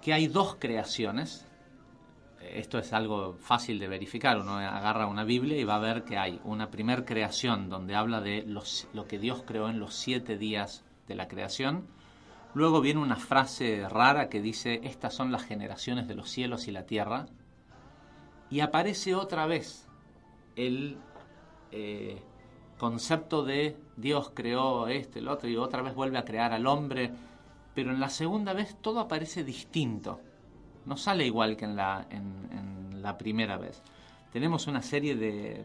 [0.00, 1.46] que hay dos creaciones.
[2.40, 4.38] Esto es algo fácil de verificar.
[4.38, 8.20] Uno agarra una Biblia y va a ver que hay una primer creación donde habla
[8.20, 11.88] de lo que Dios creó en los siete días de la creación.
[12.54, 16.70] Luego viene una frase rara que dice, estas son las generaciones de los cielos y
[16.70, 17.26] la tierra.
[18.50, 19.86] Y aparece otra vez
[20.56, 20.96] el
[21.72, 22.18] eh,
[22.78, 27.10] concepto de Dios creó este, el otro, y otra vez vuelve a crear al hombre,
[27.74, 30.20] pero en la segunda vez todo aparece distinto.
[30.86, 33.82] No sale igual que en la, en, la primera vez.
[34.32, 35.64] Tenemos una serie de,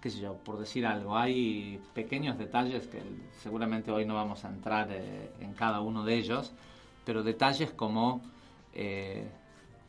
[0.00, 3.00] qué sé yo, por decir algo, hay pequeños detalles que
[3.40, 6.52] seguramente hoy no vamos a entrar eh, en cada uno de ellos,
[7.04, 8.20] pero detalles como
[8.74, 9.28] eh,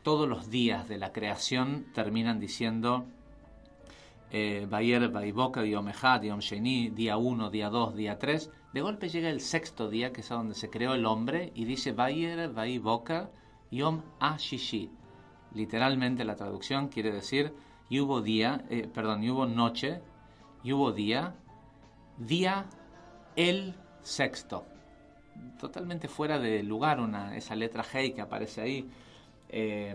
[0.04, 3.06] todos los días de la creación terminan diciendo
[4.30, 8.50] eh, Bayer, Baiboka, Yom Echad, Yom Sheni, día 1, día 2, día 3.
[8.74, 11.92] De golpe llega el sexto día, que es donde se creó el hombre, y dice
[11.92, 13.30] Bayer, Baiboka,
[13.70, 14.90] Yom Ashishi.
[15.54, 17.54] Literalmente la traducción quiere decir,
[17.88, 20.02] y hubo día, eh, perdón, y hubo noche,
[20.62, 21.34] y hubo día,
[22.18, 22.66] día
[23.36, 24.66] el sexto.
[25.58, 28.90] Totalmente fuera de lugar una, esa letra Hey que aparece ahí.
[29.56, 29.94] Eh,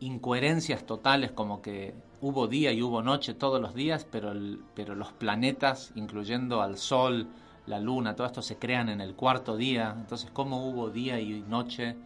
[0.00, 4.32] incoherencias totales como que hubo día y hubo noche todos los días, pero,
[4.74, 7.28] pero los planetas, incluyendo al Sol,
[7.66, 9.94] la Luna, todo esto se crean en el cuarto día.
[9.94, 11.96] Entonces, ¿cómo hubo día y noche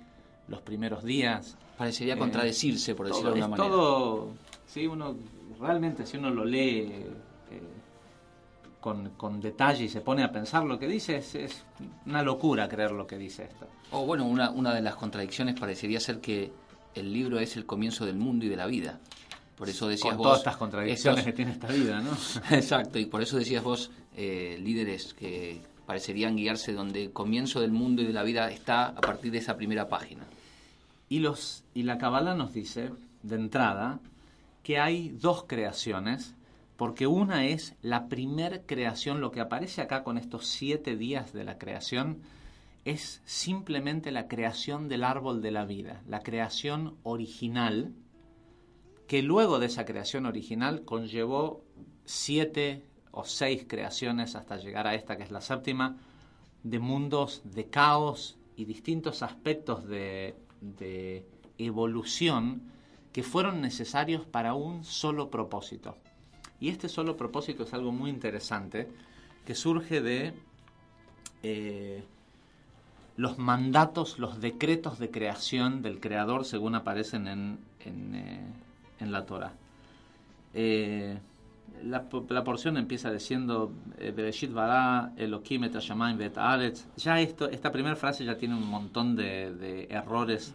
[0.49, 1.57] los primeros días?
[1.79, 3.77] Parecería eh, contradecirse, por decirlo de alguna manera.
[3.77, 4.29] Todo,
[4.67, 5.15] sí, uno
[5.61, 6.81] realmente, si uno lo lee
[7.51, 7.63] eh,
[8.81, 11.65] con, con, detalle y se pone a pensar lo que dice, es, es,
[12.07, 13.69] una locura creer lo que dice esto.
[13.93, 16.51] O bueno, una, una de las contradicciones parecería ser que
[16.95, 19.01] el libro es el comienzo del mundo y de la vida.
[19.57, 22.11] Por eso decías Con todas estas contradicciones que tiene esta vida, ¿no?
[22.57, 27.73] Exacto, y por eso decías vos, eh, líderes que parecerían guiarse donde el comienzo del
[27.73, 30.25] mundo y de la vida está a partir de esa primera página.
[31.09, 32.91] Y, los, y la Kabbalah nos dice,
[33.23, 34.01] de entrada,
[34.63, 36.35] que hay dos creaciones,
[36.77, 41.45] porque una es la primer creación, lo que aparece acá con estos siete días de
[41.45, 42.19] la creación,
[42.85, 47.95] es simplemente la creación del árbol de la vida, la creación original,
[49.07, 51.65] que luego de esa creación original conllevó
[52.05, 55.99] siete o seis creaciones hasta llegar a esta que es la séptima,
[56.63, 60.37] de mundos de caos y distintos aspectos de,
[61.59, 62.63] evolución
[63.13, 65.97] que fueron necesarios para un solo propósito.
[66.59, 68.89] Y este solo propósito es algo muy interesante
[69.45, 70.33] que surge de
[71.43, 72.05] eh,
[73.17, 78.41] los mandatos, los decretos de creación del creador según aparecen en, eh,
[79.01, 79.53] en la Torah.
[80.55, 81.19] Eh,
[81.85, 88.25] la, porción empieza diciendo eh, Bereshit bara Elohim et vet Ya esto, esta primera frase
[88.25, 90.55] ya tiene un montón de, errores.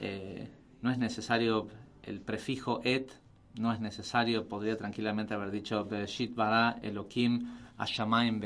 [0.00, 0.48] Eh,
[0.82, 1.68] no es necesario
[2.02, 3.10] el prefijo et,
[3.54, 8.40] no es necesario, podría tranquilamente haber dicho Bereshit bara Elohim Hashamayim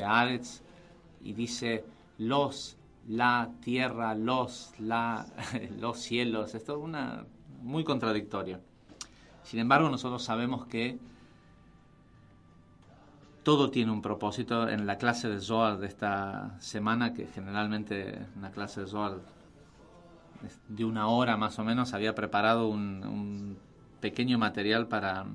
[1.21, 1.83] y dice
[2.17, 5.25] los, la tierra, los, la,
[5.79, 6.55] los cielos.
[6.55, 7.25] Esto es una,
[7.61, 8.59] muy contradictorio.
[9.43, 10.97] Sin embargo, nosotros sabemos que
[13.43, 14.69] todo tiene un propósito.
[14.69, 19.19] En la clase de Zohar de esta semana, que generalmente una clase de Zohar
[20.67, 23.57] de una hora más o menos, había preparado un,
[24.01, 25.25] pequeño material para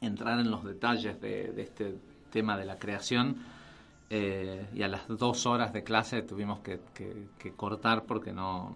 [0.00, 1.96] entrar en los detalles de, este
[2.30, 3.38] tema de la creación.
[4.10, 6.80] Eh, y a las dos horas de clase tuvimos que,
[7.56, 8.74] cortar porque no,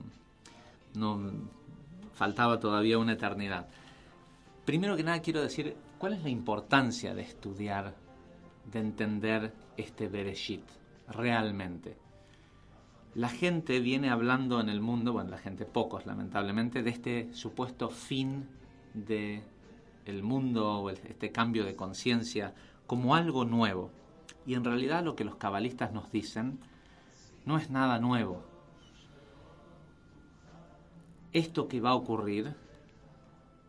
[2.12, 3.68] faltaba todavía una eternidad.
[4.64, 7.95] Primero que nada quiero decir cuál es la importancia de estudiar,
[8.71, 10.64] de entender este Bereshit
[11.09, 11.97] realmente.
[13.14, 17.90] La gente viene hablando en el mundo, bueno, la gente pocos lamentablemente, de este supuesto
[17.90, 18.49] fin
[18.95, 19.42] de
[20.07, 22.55] el mundo o este cambio de conciencia
[22.87, 23.90] como algo nuevo.
[24.47, 26.59] Y en realidad lo que los cabalistas nos dicen
[27.45, 28.43] no es nada nuevo.
[31.33, 32.55] Esto que va a ocurrir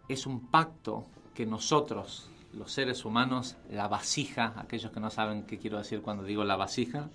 [0.10, 5.58] es un pacto que nosotros, los seres humanos, la vasija, aquellos que no saben qué
[5.58, 7.10] quiero decir cuando digo la vasija,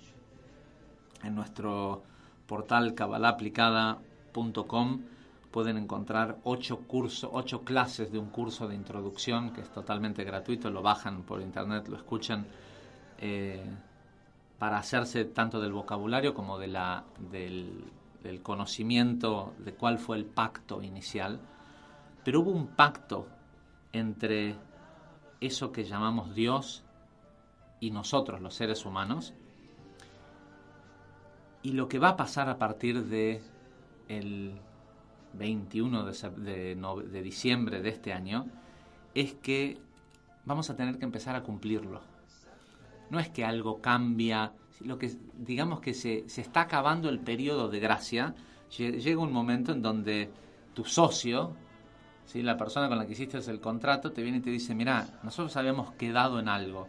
[1.23, 2.03] en nuestro
[2.47, 5.01] portal cabalaplicada.com
[5.51, 10.69] pueden encontrar ocho cursos, ocho clases de un curso de introducción que es totalmente gratuito,
[10.69, 12.45] lo bajan por internet, lo escuchan
[13.19, 13.63] eh,
[14.57, 17.03] para hacerse tanto del vocabulario como del
[18.41, 21.39] conocimiento de cuál fue el pacto inicial.
[22.23, 23.27] Pero hubo un pacto
[23.93, 24.55] entre
[25.39, 26.83] eso que llamamos Dios
[27.79, 29.33] y nosotros, los seres humanos,
[31.61, 33.41] y lo que va a pasar a partir de
[34.07, 34.53] el
[35.33, 38.47] 21 de, de, diciembre de este año
[39.13, 39.77] es que
[40.45, 42.01] vamos a tener que empezar a cumplirlo.
[43.09, 47.69] No es que algo cambia, lo que digamos que se, se está acabando el periodo
[47.69, 48.35] de gracia,
[48.77, 50.29] llega un momento en donde
[50.73, 51.53] tu socio,
[52.25, 52.41] ¿sí?
[52.41, 55.55] la persona con la que hiciste el contrato, te viene y te dice, mira, nosotros
[55.57, 56.87] habíamos quedado en algo,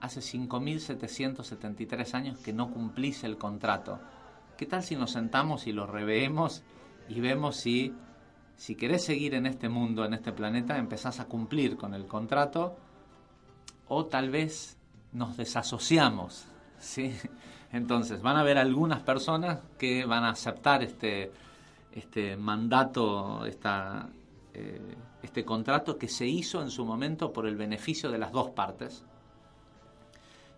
[0.00, 4.00] hace 5.773 años que no cumplís el contrato.
[4.56, 6.62] ¿Qué tal si nos sentamos y lo reveemos
[7.08, 7.94] y vemos si,
[8.56, 12.76] si querés seguir en este mundo, en este planeta, empezás a cumplir con el contrato
[13.88, 14.79] o tal vez
[15.12, 16.46] nos desasociamos?
[16.78, 17.14] ¿sí?
[17.72, 21.30] Entonces, van a haber algunas personas que van a aceptar este,
[21.92, 24.08] este mandato, esta,
[24.54, 28.50] eh, este contrato que se hizo en su momento por el beneficio de las dos
[28.50, 29.04] partes.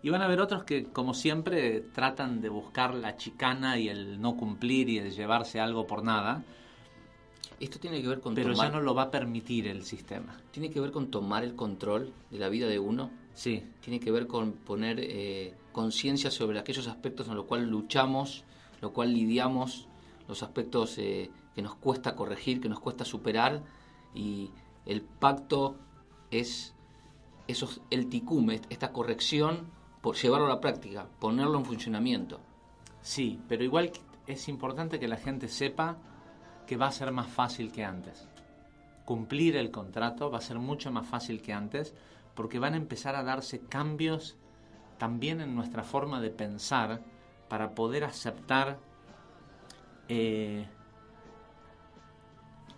[0.01, 4.19] Y van a haber otros que, como siempre, tratan de buscar la chicana y el
[4.19, 6.43] no cumplir y el llevarse algo por nada.
[7.59, 10.35] Esto tiene que ver con Pero ya no lo va a permitir el sistema.
[10.51, 13.11] Tiene que ver con tomar el control de la vida de uno.
[13.33, 13.63] Sí.
[13.81, 18.43] Tiene que ver con poner eh, conciencia sobre aquellos aspectos en los cuales luchamos,
[18.81, 19.87] lo cual lidiamos,
[20.27, 23.63] los aspectos eh, que nos cuesta corregir, que nos cuesta superar.
[24.13, 24.51] Y
[24.85, 25.77] el pacto
[26.31, 26.73] es
[27.47, 29.67] esos, el ticume, esta corrección
[30.01, 32.39] por llevarlo a la práctica, ponerlo en funcionamiento.
[33.01, 33.91] Sí, pero igual
[34.27, 35.97] es importante que la gente sepa
[36.67, 38.27] que va a ser más fácil que antes.
[39.05, 41.93] Cumplir el contrato va a ser mucho más fácil que antes
[42.35, 44.37] porque van a empezar a darse cambios
[44.97, 47.01] también en nuestra forma de pensar
[47.49, 48.79] para poder aceptar
[50.07, 50.65] eh,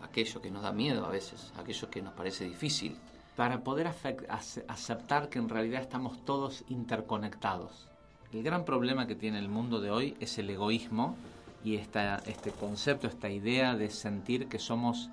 [0.02, 2.98] aquello que nos da miedo a veces, aquello que nos parece difícil
[3.36, 7.90] para poder aceptar que en realidad estamos todos interconectados.
[8.32, 11.16] El gran problema que tiene el mundo de hoy es el egoísmo
[11.64, 15.10] y esta, este concepto, esta idea de sentir que somos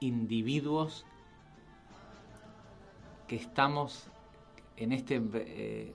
[0.00, 1.04] individuos
[3.26, 4.08] que estamos
[4.76, 5.94] en este, eh,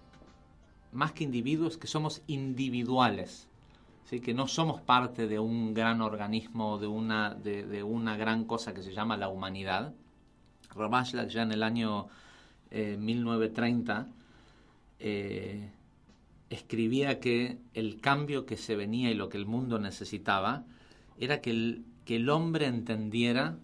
[0.91, 3.47] más que individuos, que somos individuales,
[4.05, 4.19] ¿sí?
[4.19, 8.83] que no somos parte de un gran organismo, de una, de, una gran cosa que
[8.83, 9.93] se llama la humanidad,
[10.75, 12.07] Ramashlag ya en el año
[12.71, 14.07] 1930
[14.99, 15.69] eh, eh,
[16.49, 20.63] escribía que el cambio que se venía y lo que el mundo necesitaba
[21.17, 23.57] era que el, que el hombre entendiera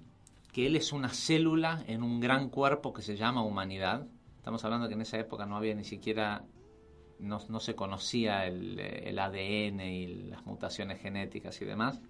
[0.57, 4.07] que él es una célula en un gran cuerpo que se llama humanidad.
[4.37, 6.45] Estamos hablando que en esa época no había ni siquiera,
[7.19, 12.01] no, se conocía el, el ADN y las mutaciones genéticas y demás.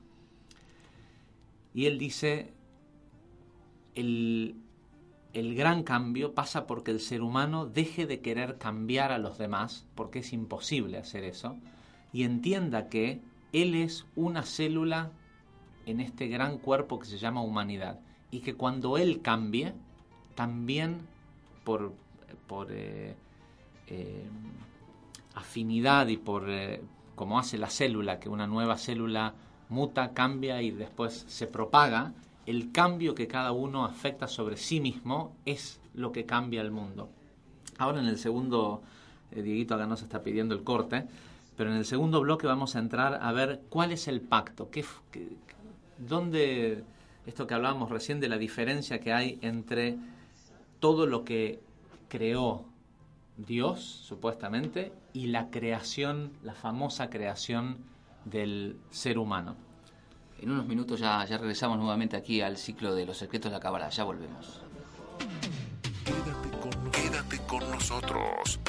[1.74, 2.54] Y él dice,
[3.96, 4.56] el
[5.34, 10.20] gran cambio pasa porque el ser humano deje de querer cambiar a los demás, porque
[10.20, 11.58] es imposible hacer eso,
[12.14, 13.20] y entienda que
[13.52, 15.12] él es una célula
[15.86, 18.00] en este gran cuerpo que se llama humanidad,
[18.32, 19.74] y que cuando él cambie,
[20.36, 21.00] también
[21.64, 21.94] por,
[22.48, 23.16] por eh,
[23.88, 24.26] eh,
[25.36, 26.82] afinidad y por eh,
[27.16, 29.34] como hace la célula, que una nueva célula
[29.70, 32.14] muta, cambia y después se propaga,
[32.46, 37.10] el cambio que cada uno afecta sobre sí mismo es lo que cambia el mundo.
[37.78, 38.82] Ahora en el segundo,
[39.32, 41.06] eh, Dieguito acá nos está pidiendo el corte,
[41.58, 44.86] pero en el segundo bloque vamos a entrar a ver cuál es el pacto, qué,
[45.98, 46.84] dónde,
[47.28, 49.98] esto que hablábamos recién de la diferencia que hay entre
[50.80, 51.60] todo lo que
[52.08, 52.66] creó
[53.36, 57.78] Dios, supuestamente, y la creación, la famosa creación
[58.26, 59.56] del ser humano.
[60.40, 63.62] En unos minutos ya, ya regresamos nuevamente aquí al ciclo de los secretos de la
[63.62, 63.90] cábala.
[63.90, 64.62] Ya volvemos.
[66.06, 68.60] Quédate con, quédate con nosotros.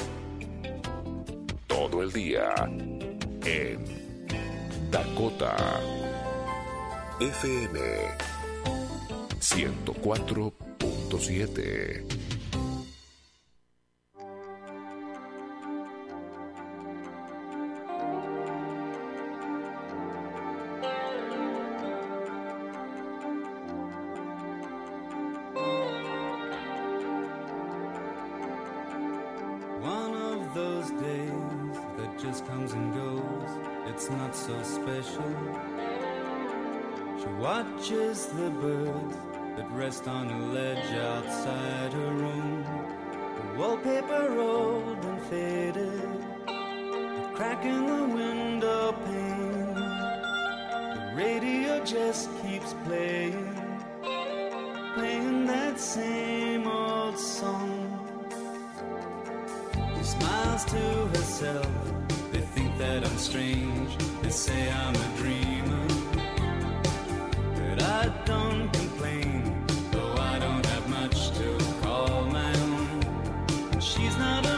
[1.67, 2.53] Todo el día
[3.45, 3.79] en
[4.91, 5.55] Dakota
[7.21, 8.38] FM
[9.41, 12.18] 104.7.
[73.99, 74.58] She's not a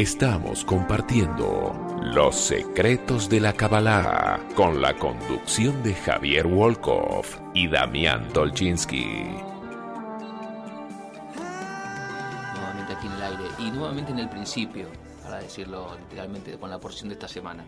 [0.00, 8.32] Estamos compartiendo los secretos de la Kabbalah con la conducción de Javier Wolkoff y Damián
[8.32, 9.04] Dolczynski.
[12.54, 14.86] Nuevamente aquí en el aire y nuevamente en el principio,
[15.22, 17.66] para decirlo literalmente con la porción de esta semana.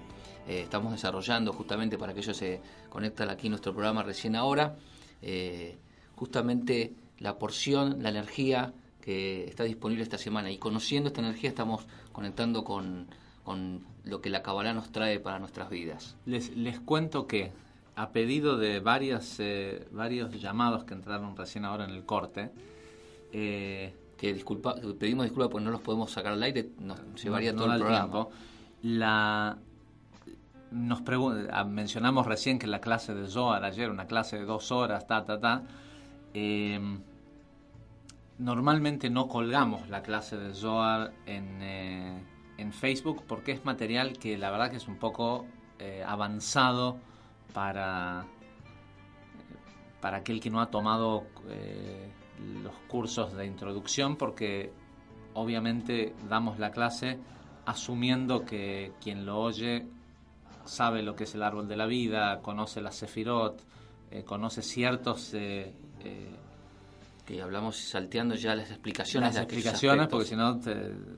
[0.48, 4.76] Eh, estamos desarrollando justamente para que ellos se conectan aquí nuestro programa recién ahora,
[5.20, 5.76] eh,
[6.16, 8.72] justamente la porción, la energía
[9.02, 10.50] que está disponible esta semana.
[10.50, 13.08] Y conociendo esta energía estamos conectando con,
[13.44, 16.16] con lo que la Kabbalah nos trae para nuestras vidas.
[16.24, 17.52] Les, les cuento que
[17.96, 22.50] a pedido de varias, eh, varios llamados que entraron recién ahora en el corte,
[23.32, 27.58] eh, Que disculpa, pedimos disculpas porque no los podemos sacar al aire, nos llevaría no-
[27.58, 28.04] todo no el programa.
[28.12, 28.30] tiempo.
[28.82, 29.58] La,
[30.70, 31.02] nos
[31.50, 35.24] ah, mencionamos recién que la clase de Zohar ayer, una clase de dos horas, ta,
[35.24, 35.62] ta, ta.
[36.34, 36.80] eh,
[38.38, 42.24] normalmente no colgamos la clase de Zohar en, eh,
[42.58, 45.46] en Facebook porque es material que la verdad que es un poco
[45.78, 46.98] eh, avanzado
[47.52, 48.26] para,
[50.00, 52.10] para aquel que no ha tomado eh,
[52.62, 54.72] los cursos de introducción porque
[55.34, 57.18] obviamente damos la clase
[57.66, 59.86] asumiendo que quien lo oye
[60.64, 63.64] sabe lo que es el árbol de la vida, conoce la sefirot,
[64.26, 65.34] conoce ciertos
[67.26, 70.58] Que hablamos salteando ya las explicaciones las de explicaciones, porque si no,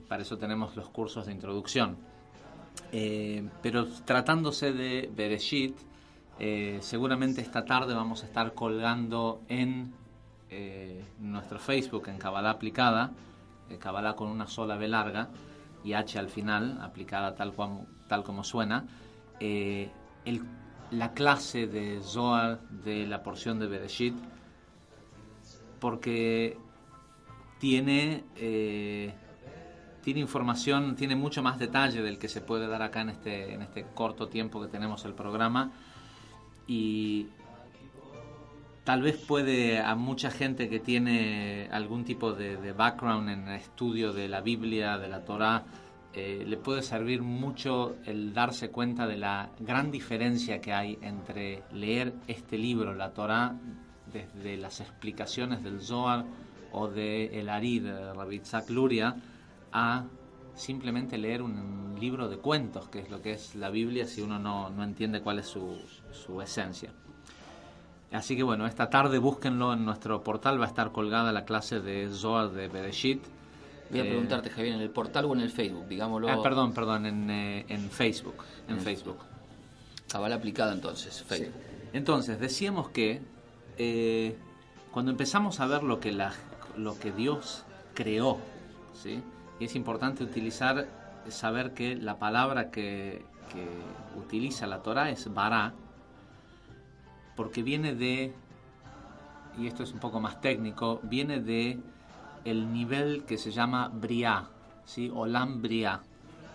[0.09, 1.97] para eso tenemos los cursos de introducción.
[2.93, 5.77] Eh, pero tratándose de Bereshit,
[6.39, 9.93] eh, seguramente esta tarde vamos a estar colgando en
[10.51, 13.11] eh, nuestro Facebook, en Kabbalah aplicada,
[13.71, 15.29] eh, Kabbalah con una sola B larga
[15.83, 18.85] y H al final, aplicada tal, cuam- tal como suena,
[19.41, 19.91] eh,
[20.25, 20.43] el-
[20.91, 24.15] la clase de Zohar de la porción de Bereshit,
[25.85, 26.57] porque
[27.59, 29.13] tiene, eh,
[30.03, 33.61] tiene información, tiene mucho más detalle del que se puede dar acá en este, en
[33.61, 35.73] este corto tiempo que tenemos el programa.
[36.67, 37.27] Y
[38.83, 43.57] tal vez puede a mucha gente que tiene algún tipo de, de background en el
[43.57, 45.67] estudio de la Biblia, de la Torá,
[46.15, 51.65] eh, le puede servir mucho el darse cuenta de la gran diferencia que hay entre
[51.75, 53.55] leer este libro, la Torá,
[54.15, 56.25] desde las explicaciones del Zohar
[56.73, 59.17] o de el Ari de Rabbi Itzhak Luria,
[59.73, 60.05] a
[60.55, 64.39] simplemente leer un libro de cuentos, que es lo que es la Biblia, si uno
[64.39, 65.77] no, no entiende cuál es su,
[66.13, 66.91] su esencia.
[68.13, 71.81] Así que bueno, esta tarde búsquenlo en nuestro portal, va a estar colgada la clase
[71.81, 73.21] de Zohar de Bereshit.
[73.91, 75.87] Voy a Eh, preguntarte, Javier, ¿en el portal o en el Facebook?
[75.89, 76.29] Digámoslo.
[76.29, 78.45] Ah, perdón, perdón, en, eh, en Facebook.
[78.69, 79.19] En Facebook.
[80.09, 81.55] Cabal aplicada entonces, Facebook.
[81.93, 83.21] Entonces, decíamos que
[83.79, 84.37] eh,
[84.91, 86.17] cuando empezamos a ver lo que,
[86.77, 87.65] lo que Dios
[87.95, 88.39] creó,
[88.93, 89.23] ¿sí?
[89.59, 90.87] y es importante utilizar,
[91.29, 93.25] saber que la palabra que,
[94.17, 95.75] utiliza la Torah es bara,
[97.37, 98.33] porque viene de,
[99.57, 101.79] y esto es un poco más técnico, viene de
[102.45, 104.49] el nivel que se llama Briá,
[104.85, 105.11] ¿sí?
[105.15, 106.01] Olam Briá.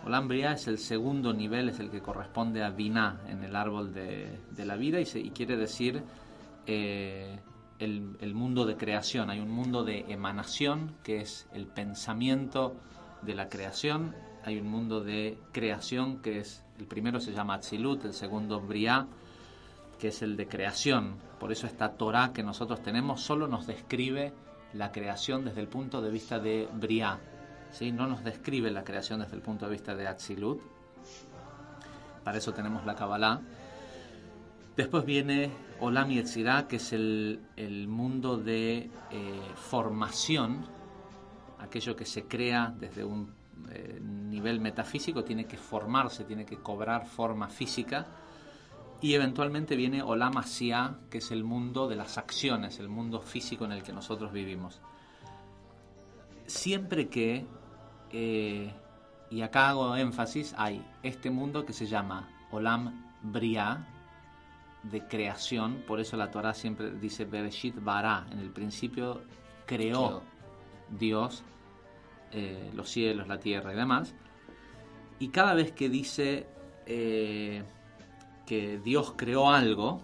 [0.05, 4.39] Olam es el segundo nivel, es el que corresponde a Binah en el árbol de,
[4.57, 6.03] la vida y quiere decir
[6.71, 7.39] eh,
[7.79, 9.31] el, mundo de creación.
[9.31, 12.75] Hay un mundo de emanación que es el pensamiento
[13.23, 14.15] de la creación.
[14.43, 19.07] Hay un mundo de creación que es, el primero se llama Atzilut, el segundo Briá,
[19.97, 21.15] que es el de creación.
[21.39, 24.31] Por eso esta Torah que nosotros tenemos solo nos describe
[24.73, 27.19] la creación desde el punto de vista de Briá.
[27.71, 27.91] ¿sí?
[27.91, 30.61] No nos describe la creación desde el punto de vista de Atzilut.
[32.23, 33.41] Para eso tenemos la Kabbalah.
[34.77, 35.49] Después viene
[35.81, 40.65] Olam Yetzirah, que es el, el mundo de eh, formación,
[41.59, 43.33] aquello que se crea desde un
[43.71, 48.07] eh, nivel metafísico, tiene que formarse, tiene que cobrar forma física.
[49.01, 53.63] Y eventualmente viene Olam Asiá, que es el mundo de las acciones, el mundo físico
[53.65, 54.81] en el que nosotros vivimos.
[56.45, 57.45] Siempre que,
[58.11, 58.73] eh,
[59.29, 63.98] y acá hago énfasis, hay este mundo que se llama Olam Briá,
[64.83, 69.21] de creación, por eso la Torah siempre dice Bereshit Bara, en el principio
[69.65, 70.23] creó.
[70.89, 71.43] Dios
[72.31, 74.13] eh, los cielos, la tierra y demás.
[75.17, 76.47] Y cada vez que dice
[76.85, 77.63] eh,
[78.45, 80.01] que Dios creó algo,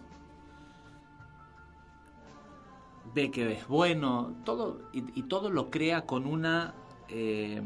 [3.14, 6.74] ve que es bueno, todo, y, y todo lo crea con una,
[7.10, 7.62] eh,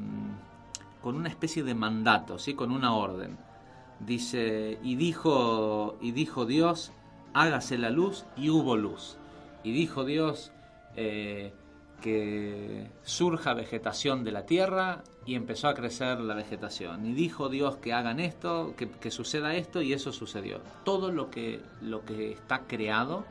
[1.01, 2.53] con una especie de mandato, ¿sí?
[2.53, 3.37] con una orden.
[4.01, 6.91] Dice, y dijo, y dijo Dios,
[7.33, 9.17] hágase la luz, y hubo luz.
[9.63, 10.51] Y dijo Dios
[10.95, 11.53] eh,
[12.01, 17.05] que surja vegetación de la tierra, y empezó a crecer la vegetación.
[17.05, 20.61] Y dijo Dios que hagan esto, que, que suceda esto, y eso sucedió.
[20.83, 23.25] Todo lo que, lo que está creado,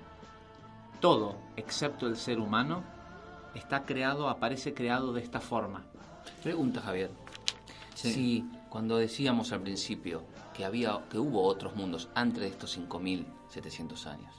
[1.01, 2.85] todo, excepto el ser humano,
[3.55, 5.85] está creado, aparece creado de esta forma.
[6.43, 7.11] Pregunta, Javier.
[7.95, 8.13] Sí.
[8.13, 10.23] Si cuando decíamos al principio
[10.55, 14.35] que había que hubo otros mundos antes de estos 5700 años,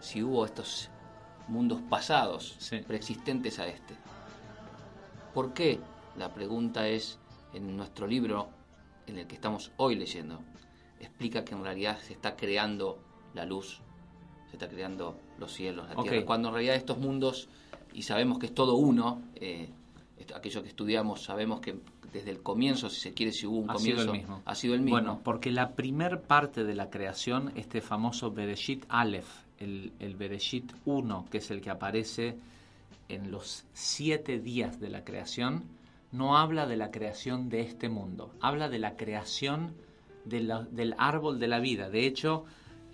[0.00, 0.88] si hubo estos
[1.48, 2.78] mundos pasados Sí.
[2.78, 3.94] preexistentes a este,
[5.34, 5.78] ¿por qué?
[6.16, 7.18] La pregunta es
[7.52, 8.48] en nuestro libro
[9.06, 10.40] en el que estamos hoy leyendo
[11.00, 12.98] explica que en realidad se está creando
[13.34, 13.80] la luz,
[14.50, 17.48] se está creando los cielos, la tierra, cuando en realidad estos mundos
[17.94, 19.70] y sabemos que es todo uno, eh,
[20.20, 21.76] esto- aquello que estudiamos sabemos que
[22.12, 24.42] desde el comienzo, si se quiere, si hubo un Ha sido comienzo, el mismo.
[24.44, 24.96] ha sido el mismo.
[24.98, 30.72] Bueno, porque la primer parte de la creación, este famoso Bereshit Aleph, el, el Bereshit
[30.86, 32.36] 1, que es el que aparece
[33.08, 35.64] en los siete días de la creación,
[36.12, 39.72] no habla de la creación de este mundo, habla de la creación
[40.24, 41.88] de la- del árbol de la vida.
[41.90, 42.44] De hecho,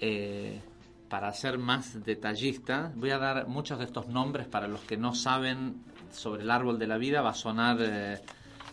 [0.00, 0.60] eh,
[1.08, 5.14] para ser más detallista, voy a dar muchos de estos nombres para los que no
[5.14, 5.76] saben
[6.10, 8.20] sobre el árbol de la vida, va a sonar eh,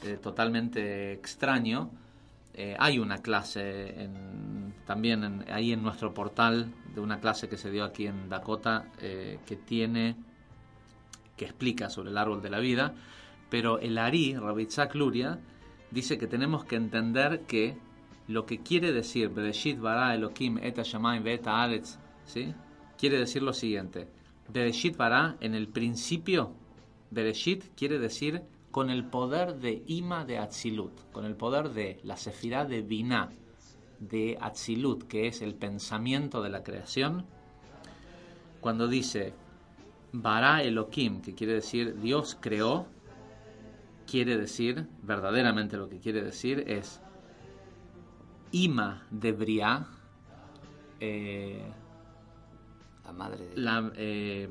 [0.03, 1.89] eh, totalmente extraño.
[2.53, 4.09] Eh, hay una clase
[4.85, 8.85] también en- ahí en nuestro portal de una clase que se dio aquí en Dakota
[8.99, 10.15] que tiene
[11.35, 12.93] que explica sobre el árbol de la vida,
[13.49, 15.39] pero el Ari, Rabitzak Luria,
[15.89, 17.75] dice que tenemos que entender que
[18.27, 22.53] lo que quiere decir Bereshit bara Elohim et hashamayim ve'et haaretz, ¿sí?
[22.99, 24.07] quiere decir lo siguiente.
[24.47, 26.53] Bereshit bara, en el principio,
[27.13, 28.41] Bereshit quiere decir
[28.71, 33.29] con el poder de Ima de Atzilut, con el poder de la sefirá de Binah,
[33.99, 37.25] de Atzilut, que es el pensamiento de la creación.
[38.61, 39.33] Cuando dice
[40.11, 42.87] Bara Elohim, que quiere decir Dios creó,
[44.09, 46.99] quiere decir, verdaderamente lo que quiere decir es
[48.51, 49.87] Ima de Briá,
[50.99, 51.63] eh,
[53.05, 53.57] La madre de...
[53.57, 54.49] la eh,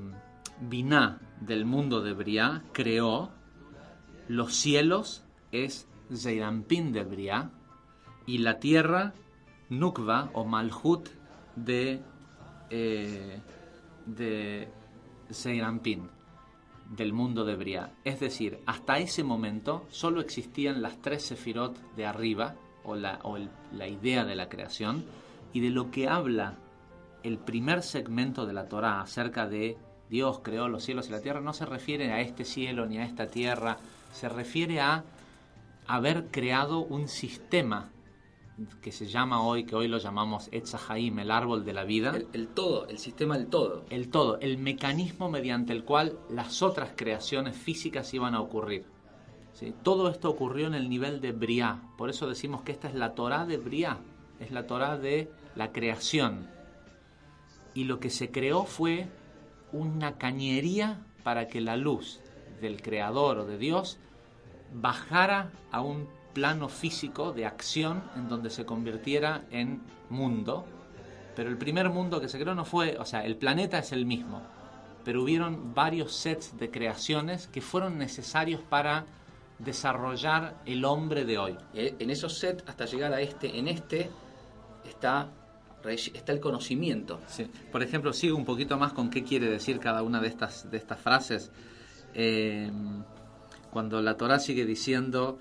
[0.61, 3.31] Binah del mundo de Briá creó,
[4.29, 7.51] los cielos es Zeirampin de Briá
[8.27, 9.15] y la tierra
[9.69, 11.09] Nukva o Malhut
[11.57, 12.01] de,
[12.71, 13.41] eh,
[14.07, 14.69] de
[16.91, 17.93] del mundo de Briá.
[18.05, 23.39] Es decir, hasta ese momento solo existían las tres sefirot de arriba o, la, o
[23.73, 25.05] la idea de la creación
[25.53, 26.59] y de lo que habla
[27.23, 29.79] el primer segmento de la Torá acerca de
[30.13, 33.05] Dios creó los cielos y la tierra no se refiere a este cielo ni a
[33.07, 33.79] esta tierra,
[34.13, 35.05] se refiere a
[35.87, 37.89] haber creado un sistema
[38.83, 42.29] que se llama hoy, que hoy lo llamamos Etzahaim, el árbol de la vida, El,
[42.35, 43.87] el todo, el sistema del todo.
[43.89, 48.85] el todo, el mecanismo mediante el cual las otras creaciones físicas iban a ocurrir.
[49.55, 49.73] ¿sí?
[49.83, 53.15] Todo esto ocurrió en el nivel de Briá, por eso decimos que esta es la
[53.15, 53.97] Torá de Briá,
[54.41, 56.51] es la Torá de la creación.
[57.73, 59.09] Y lo que se creó fue
[59.73, 62.21] una cañería para que la luz
[62.61, 63.99] del Creador o de Dios
[64.73, 70.65] bajara a un plano físico de acción en donde se convirtiera en mundo.
[71.37, 74.07] Pero el primer mundo que se creó no fue, o sea, el planeta es el
[74.07, 74.43] mismo,
[75.05, 79.07] pero hubieron varios sets de creaciones que fueron necesarios para
[79.59, 81.57] desarrollar el hombre de hoy.
[81.75, 84.11] Eh, En esos sets, hasta llegar a este, en este,
[84.85, 85.31] está,
[85.89, 87.21] está el conocimiento.
[87.71, 90.77] Por ejemplo, sigo un poquito más con qué quiere decir cada una de estas, de
[90.77, 91.51] estas frases.
[92.15, 92.71] Eh,
[93.71, 95.39] cuando la Torah sigue diciendo,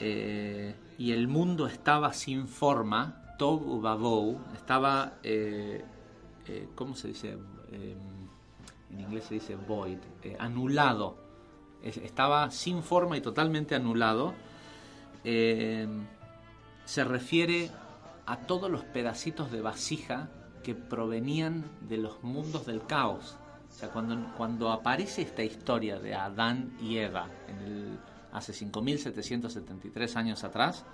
[0.00, 5.84] eh, y el mundo estaba sin forma, Tov estaba, eh,
[6.46, 7.38] eh, ¿cómo se dice?
[7.70, 7.96] Eh,
[8.90, 9.98] en inglés se dice void,
[10.38, 11.16] anulado.
[11.82, 14.34] Es- estaba sin forma y totalmente anulado.
[15.24, 15.86] Eh,
[16.84, 17.70] se refiere
[18.28, 20.28] a todos los pedacitos de vasija
[20.62, 23.38] que provenían de los mundos del caos.
[23.70, 27.30] O sea, cuando, cuando aparece esta historia de Adán y Eva
[28.30, 30.84] hace 5.773 años atrás,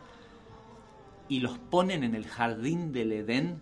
[1.28, 3.60] y los ponen en el jardín del Edén,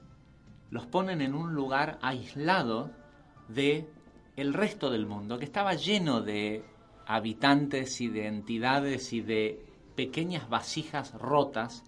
[0.68, 2.90] los ponen en un lugar aislado
[3.48, 3.88] de
[4.36, 6.62] el resto del mundo, que estaba lleno de
[7.06, 9.64] habitantes y de entidades y de
[9.96, 11.84] pequeñas vasijas rotas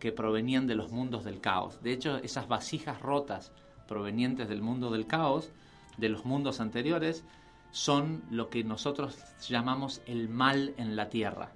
[0.00, 1.80] que provenían de los mundos del caos.
[1.82, 3.52] De hecho, esas vasijas rotas
[3.86, 5.50] provenientes del mundo del caos,
[5.98, 7.24] de los mundos anteriores,
[7.70, 11.52] son lo que nosotros llamamos el mal en la tierra.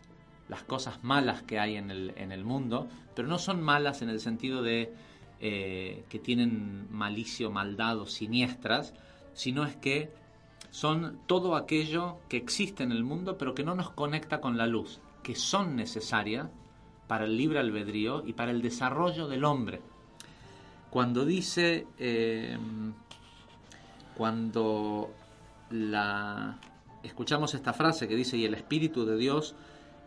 [0.49, 2.87] Las cosas malas que hay en el, en el mundo,
[3.17, 4.93] pero no son malas en el sentido de
[5.41, 8.93] eh, que tienen malicio, maldad o siniestras,
[9.33, 10.13] sino es que
[10.71, 14.67] son todo aquello que existe en el mundo pero que no nos conecta con la
[14.67, 16.51] luz, que son necesarias
[17.07, 19.81] para el libre albedrío y para el desarrollo del hombre.
[20.91, 22.57] Cuando dice, eh,
[24.17, 25.13] cuando
[25.71, 26.59] la,
[27.03, 29.55] escuchamos esta frase que dice, y el Espíritu de Dios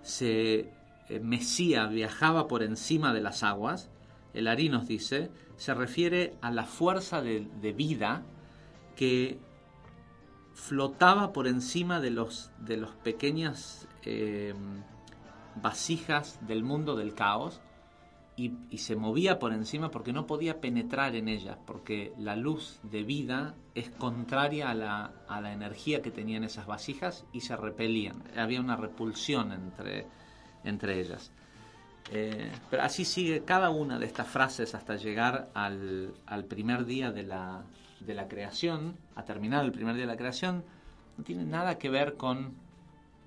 [0.02, 0.72] se
[1.10, 3.89] eh, Mesía viajaba por encima de las aguas,
[4.34, 8.24] el Ari nos dice, se refiere a la fuerza de, de vida
[8.95, 9.39] que
[10.58, 14.56] flotaba por encima de los de los pequeñas eh,
[15.62, 17.62] vasijas del mundo del caos
[18.38, 23.03] y, se movía por encima porque no podía penetrar en ellas, porque la luz de
[23.03, 28.24] vida es contraria a la, a la energía que tenían esas vasijas y se repelían.
[28.38, 30.05] Había una repulsión entre,
[30.64, 31.32] entre ellas.
[32.12, 37.12] Eh, pero así sigue cada una de estas frases hasta llegar al, al primer día
[37.12, 37.64] de la,
[37.99, 40.64] de la creación, a terminar el primer día de la creación.
[41.18, 42.53] No tiene nada que ver con,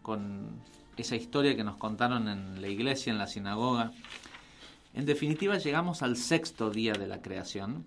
[0.02, 0.62] con
[1.00, 3.92] esa historia que nos contaron en la iglesia, en la sinagoga.
[4.94, 7.84] En definitiva, llegamos al sexto día de la creación.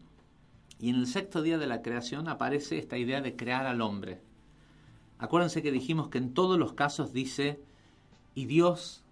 [0.80, 4.22] Y en el sexto día de la creación aparece esta idea de crear al hombre.
[5.18, 7.60] Acuérdense que dijimos que en todos los casos dice,
[8.36, 9.04] y Dios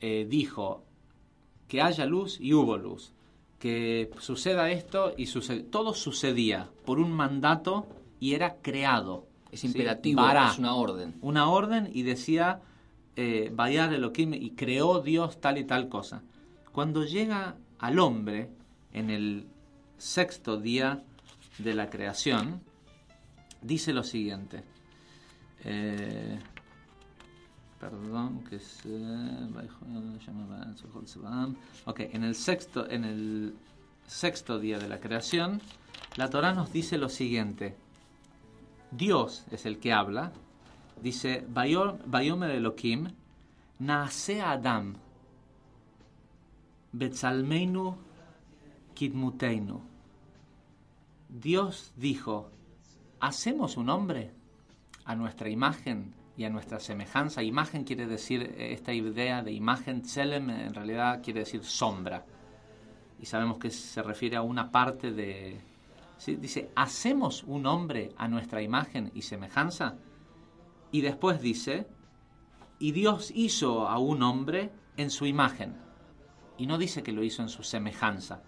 [0.00, 0.84] eh, dijo
[1.68, 3.12] que haya luz y hubo luz,
[3.58, 5.62] que suceda esto y sucede.
[5.62, 7.86] Todo sucedía por un mandato
[8.18, 9.26] y era creado.
[9.52, 9.68] Es ¿sí?
[9.68, 10.50] imperativo, Bara.
[10.50, 11.14] es una orden.
[11.22, 12.60] Una orden y decía,
[13.16, 16.22] eh, Bayar Elohim, y creó Dios tal y tal cosa.
[16.72, 18.50] Cuando llega al hombre
[18.92, 19.46] en el
[19.98, 21.02] sexto día
[21.58, 22.62] de la creación,
[23.60, 24.62] dice lo siguiente.
[25.64, 26.38] Eh,
[27.78, 28.88] perdón, que se...
[31.84, 33.54] Ok, en el sexto, en el
[34.06, 35.60] sexto día de la creación,
[36.16, 37.76] la Torah nos dice lo siguiente.
[38.90, 40.32] Dios es el que habla.
[41.02, 43.08] Dice, "Vayo- Vayomer Elohim,
[43.78, 44.96] Naase Adam,
[46.92, 47.96] Betzalmeinu
[48.94, 49.80] Kidmuteinu.
[51.28, 52.50] Dios dijo,
[53.20, 54.32] ¿hacemos un hombre
[55.04, 57.42] a nuestra imagen y a nuestra semejanza?
[57.42, 62.24] Imagen quiere decir, eh, esta idea de imagen, Tselem en realidad quiere decir sombra.
[63.20, 65.60] Y sabemos que se refiere a una parte de...
[66.18, 66.36] ¿sí?
[66.36, 69.96] Dice, ¿hacemos un hombre a nuestra imagen y semejanza?
[70.92, 71.86] Y después dice,
[72.78, 75.76] y Dios hizo a un hombre en su imagen.
[76.58, 78.42] Y no dice que lo hizo en su semejanza.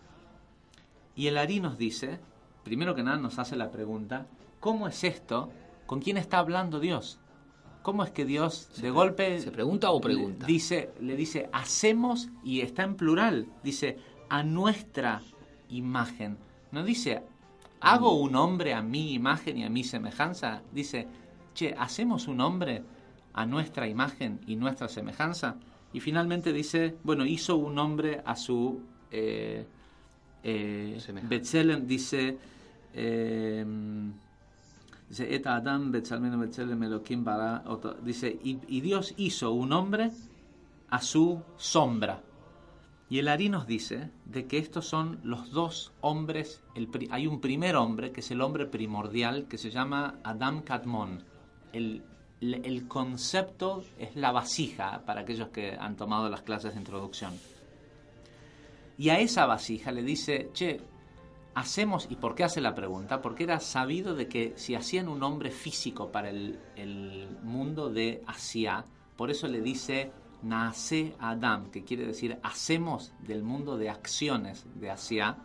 [1.14, 2.20] Y el Ari nos dice,
[2.64, 4.26] primero que nada nos hace la pregunta,
[4.61, 5.51] ¿cómo es esto?
[5.86, 7.20] ¿Con quién está hablando Dios?
[7.82, 10.47] ¿Cómo es que Dios de golpe ¿Se pregunta o pregunta?
[10.47, 15.20] dice, le dice, hacemos y está en plural, dice, a nuestra
[15.68, 16.38] imagen.
[16.70, 17.24] No dice,
[17.80, 20.62] hago un hombre a mi imagen y a mi semejanza.
[20.72, 21.09] Dice,
[21.55, 22.82] che, hacemos un hombre
[23.34, 25.57] a nuestra imagen y nuestra semejanza.
[25.92, 28.80] Y finalmente dice, bueno, hizo un hombre a su...
[29.11, 29.66] Eh,
[30.42, 30.98] eh,
[31.86, 32.38] dice...
[32.94, 33.64] eh,
[38.03, 40.11] Dice, y, y Dios hizo un hombre
[40.88, 42.22] a su sombra.
[43.11, 47.42] Y el Ari nos dice de que estos son los dos hombres, el hay un
[47.42, 51.22] primer hombre que es el hombre primordial que se llama Adam Kadmon.
[51.72, 52.02] El,
[52.40, 57.32] el- concepto es la vasija para aquellos que han tomado las clases de introducción.
[58.98, 60.80] Y a esa vasija le dice, che,
[61.54, 63.22] hacemos, ¿y por qué hace la pregunta?
[63.22, 68.22] Porque era sabido de que si hacían un hombre físico para el, el mundo de
[68.26, 68.84] Asia,
[69.16, 70.10] por eso le dice
[70.42, 75.36] Naase Adam, que quiere decir hacemos del mundo de acciones de Asia,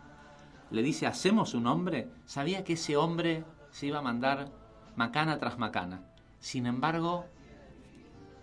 [0.70, 4.50] le dice hacemos un hombre, sabía que ese hombre se iba a mandar
[4.96, 6.02] macana tras macana.
[6.38, 7.26] Sin embargo,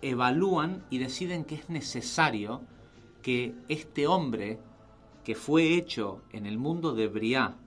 [0.02, 2.62] evalúan y deciden que es necesario
[3.22, 4.60] que este hombre
[5.24, 7.58] que fue hecho en el mundo de Briá,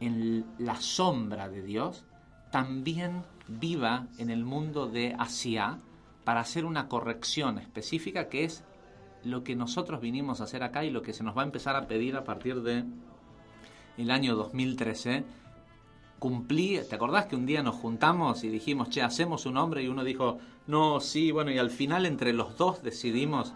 [0.00, 2.04] en la sombra de Dios,
[2.50, 5.80] también viva en el mundo de Asia
[6.24, 8.64] para hacer una corrección específica que es
[9.24, 11.76] lo que nosotros vinimos a hacer acá y lo que se nos va a empezar
[11.76, 12.84] a pedir a partir de
[13.96, 15.24] el año 2013
[16.18, 19.82] cumplí, ¿te acordás que un día nos juntamos y dijimos, che, hacemos un hombre?
[19.82, 23.52] Y uno dijo, no, sí, bueno, y al final entre los dos decidimos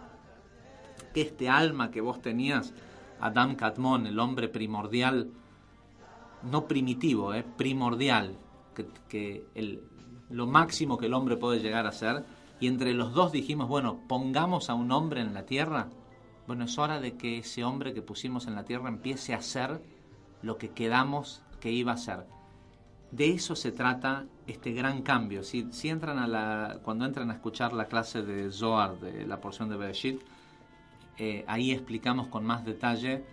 [1.15, 2.73] que este alma que vos tenías,
[3.21, 5.31] Adam Katmon, el hombre primordial,
[6.43, 8.37] no primitivo, eh, primordial,
[9.09, 9.83] que, el,
[10.31, 12.25] lo máximo que el hombre puede llegar a ser,
[12.61, 15.89] y entre los dos dijimos, bueno, pongamos a un hombre en la tierra,
[16.47, 19.83] bueno, es hora de que ese hombre que pusimos en la tierra empiece a hacer
[20.43, 22.27] lo que quedamos que iba a ser.
[23.11, 25.43] De eso se trata este gran cambio.
[25.43, 29.41] Si, si entran a la, cuando entran a escuchar la clase de Zohar, de la
[29.41, 30.21] porción de Bereshit,
[31.19, 33.25] eh, ahí explicamos con más detalle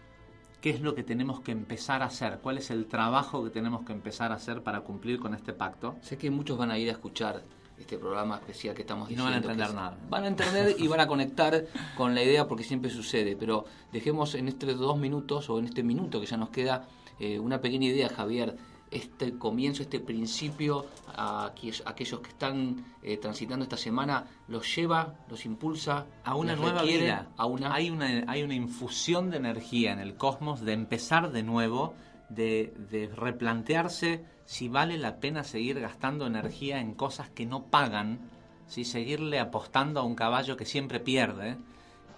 [0.62, 3.86] qué es lo que tenemos que empezar a hacer, cuál es el trabajo que tenemos
[3.86, 5.96] que empezar a hacer para cumplir con este pacto.
[6.02, 7.44] Sé que muchos van a ir a escuchar
[7.78, 9.98] este programa especial que estamos Y no van a diciendo, entender nada.
[10.10, 11.66] Van a entender y van a conectar
[11.96, 15.84] con la idea porque siempre sucede, pero dejemos en estos dos minutos o en este
[15.84, 16.88] minuto que ya nos queda
[17.20, 18.58] eh, una pequeña idea, Javier.
[18.90, 21.84] Este comienzo, este principio, a aquellos,
[22.22, 27.28] que están eh, transitando esta semana, los lleva, los impulsa a una nueva requiere vida.
[27.38, 27.74] A una...
[27.74, 31.94] Hay, una, hay una infusión de energía en el cosmos de empezar de nuevo,
[32.30, 38.20] de, de replantearse si vale la pena seguir gastando energía en cosas que no pagan,
[38.68, 41.58] si seguirle apostando a un caballo que siempre pierde.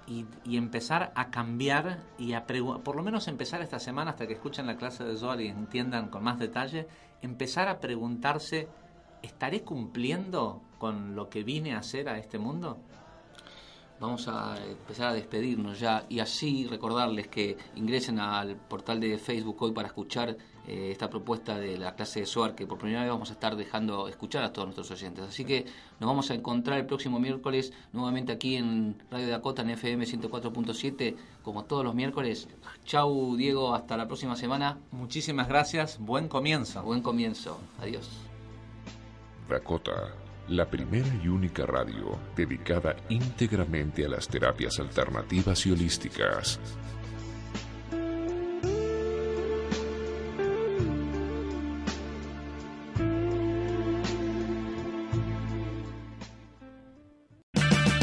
[0.10, 0.26] Y,
[0.57, 4.76] empezar a cambiar y a por lo menos empezar esta semana hasta que escuchen la
[4.76, 6.88] clase de Zohar y entiendan con más detalle,
[7.22, 8.68] empezar a preguntarse,
[9.22, 12.80] ¿estaré cumpliendo con lo que vine a hacer a este mundo?
[13.99, 19.62] Vamos a empezar a despedirnos ya y así recordarles que ingresen al portal de Facebook
[19.62, 20.38] hoy para escuchar
[20.70, 23.55] eh, esta propuesta de la clase de SOAR que por primera vez vamos a estar
[23.55, 25.26] dejando escuchar a todos nuestros oyentes.
[25.26, 25.65] Así que
[25.99, 31.15] nos vamos a encontrar el próximo miércoles nuevamente aquí en Radio Dakota en FM 104.7
[31.41, 32.47] como todos los miércoles.
[32.86, 34.78] Chau Diego, hasta la próxima semana.
[34.91, 36.84] Muchísimas gracias, buen comienzo.
[36.84, 37.59] Buen comienzo.
[37.80, 38.07] Adiós.
[39.49, 40.13] Dakota,
[40.49, 46.59] la primera y única radio dedicada íntegramente a las terapias alternativas y holísticas.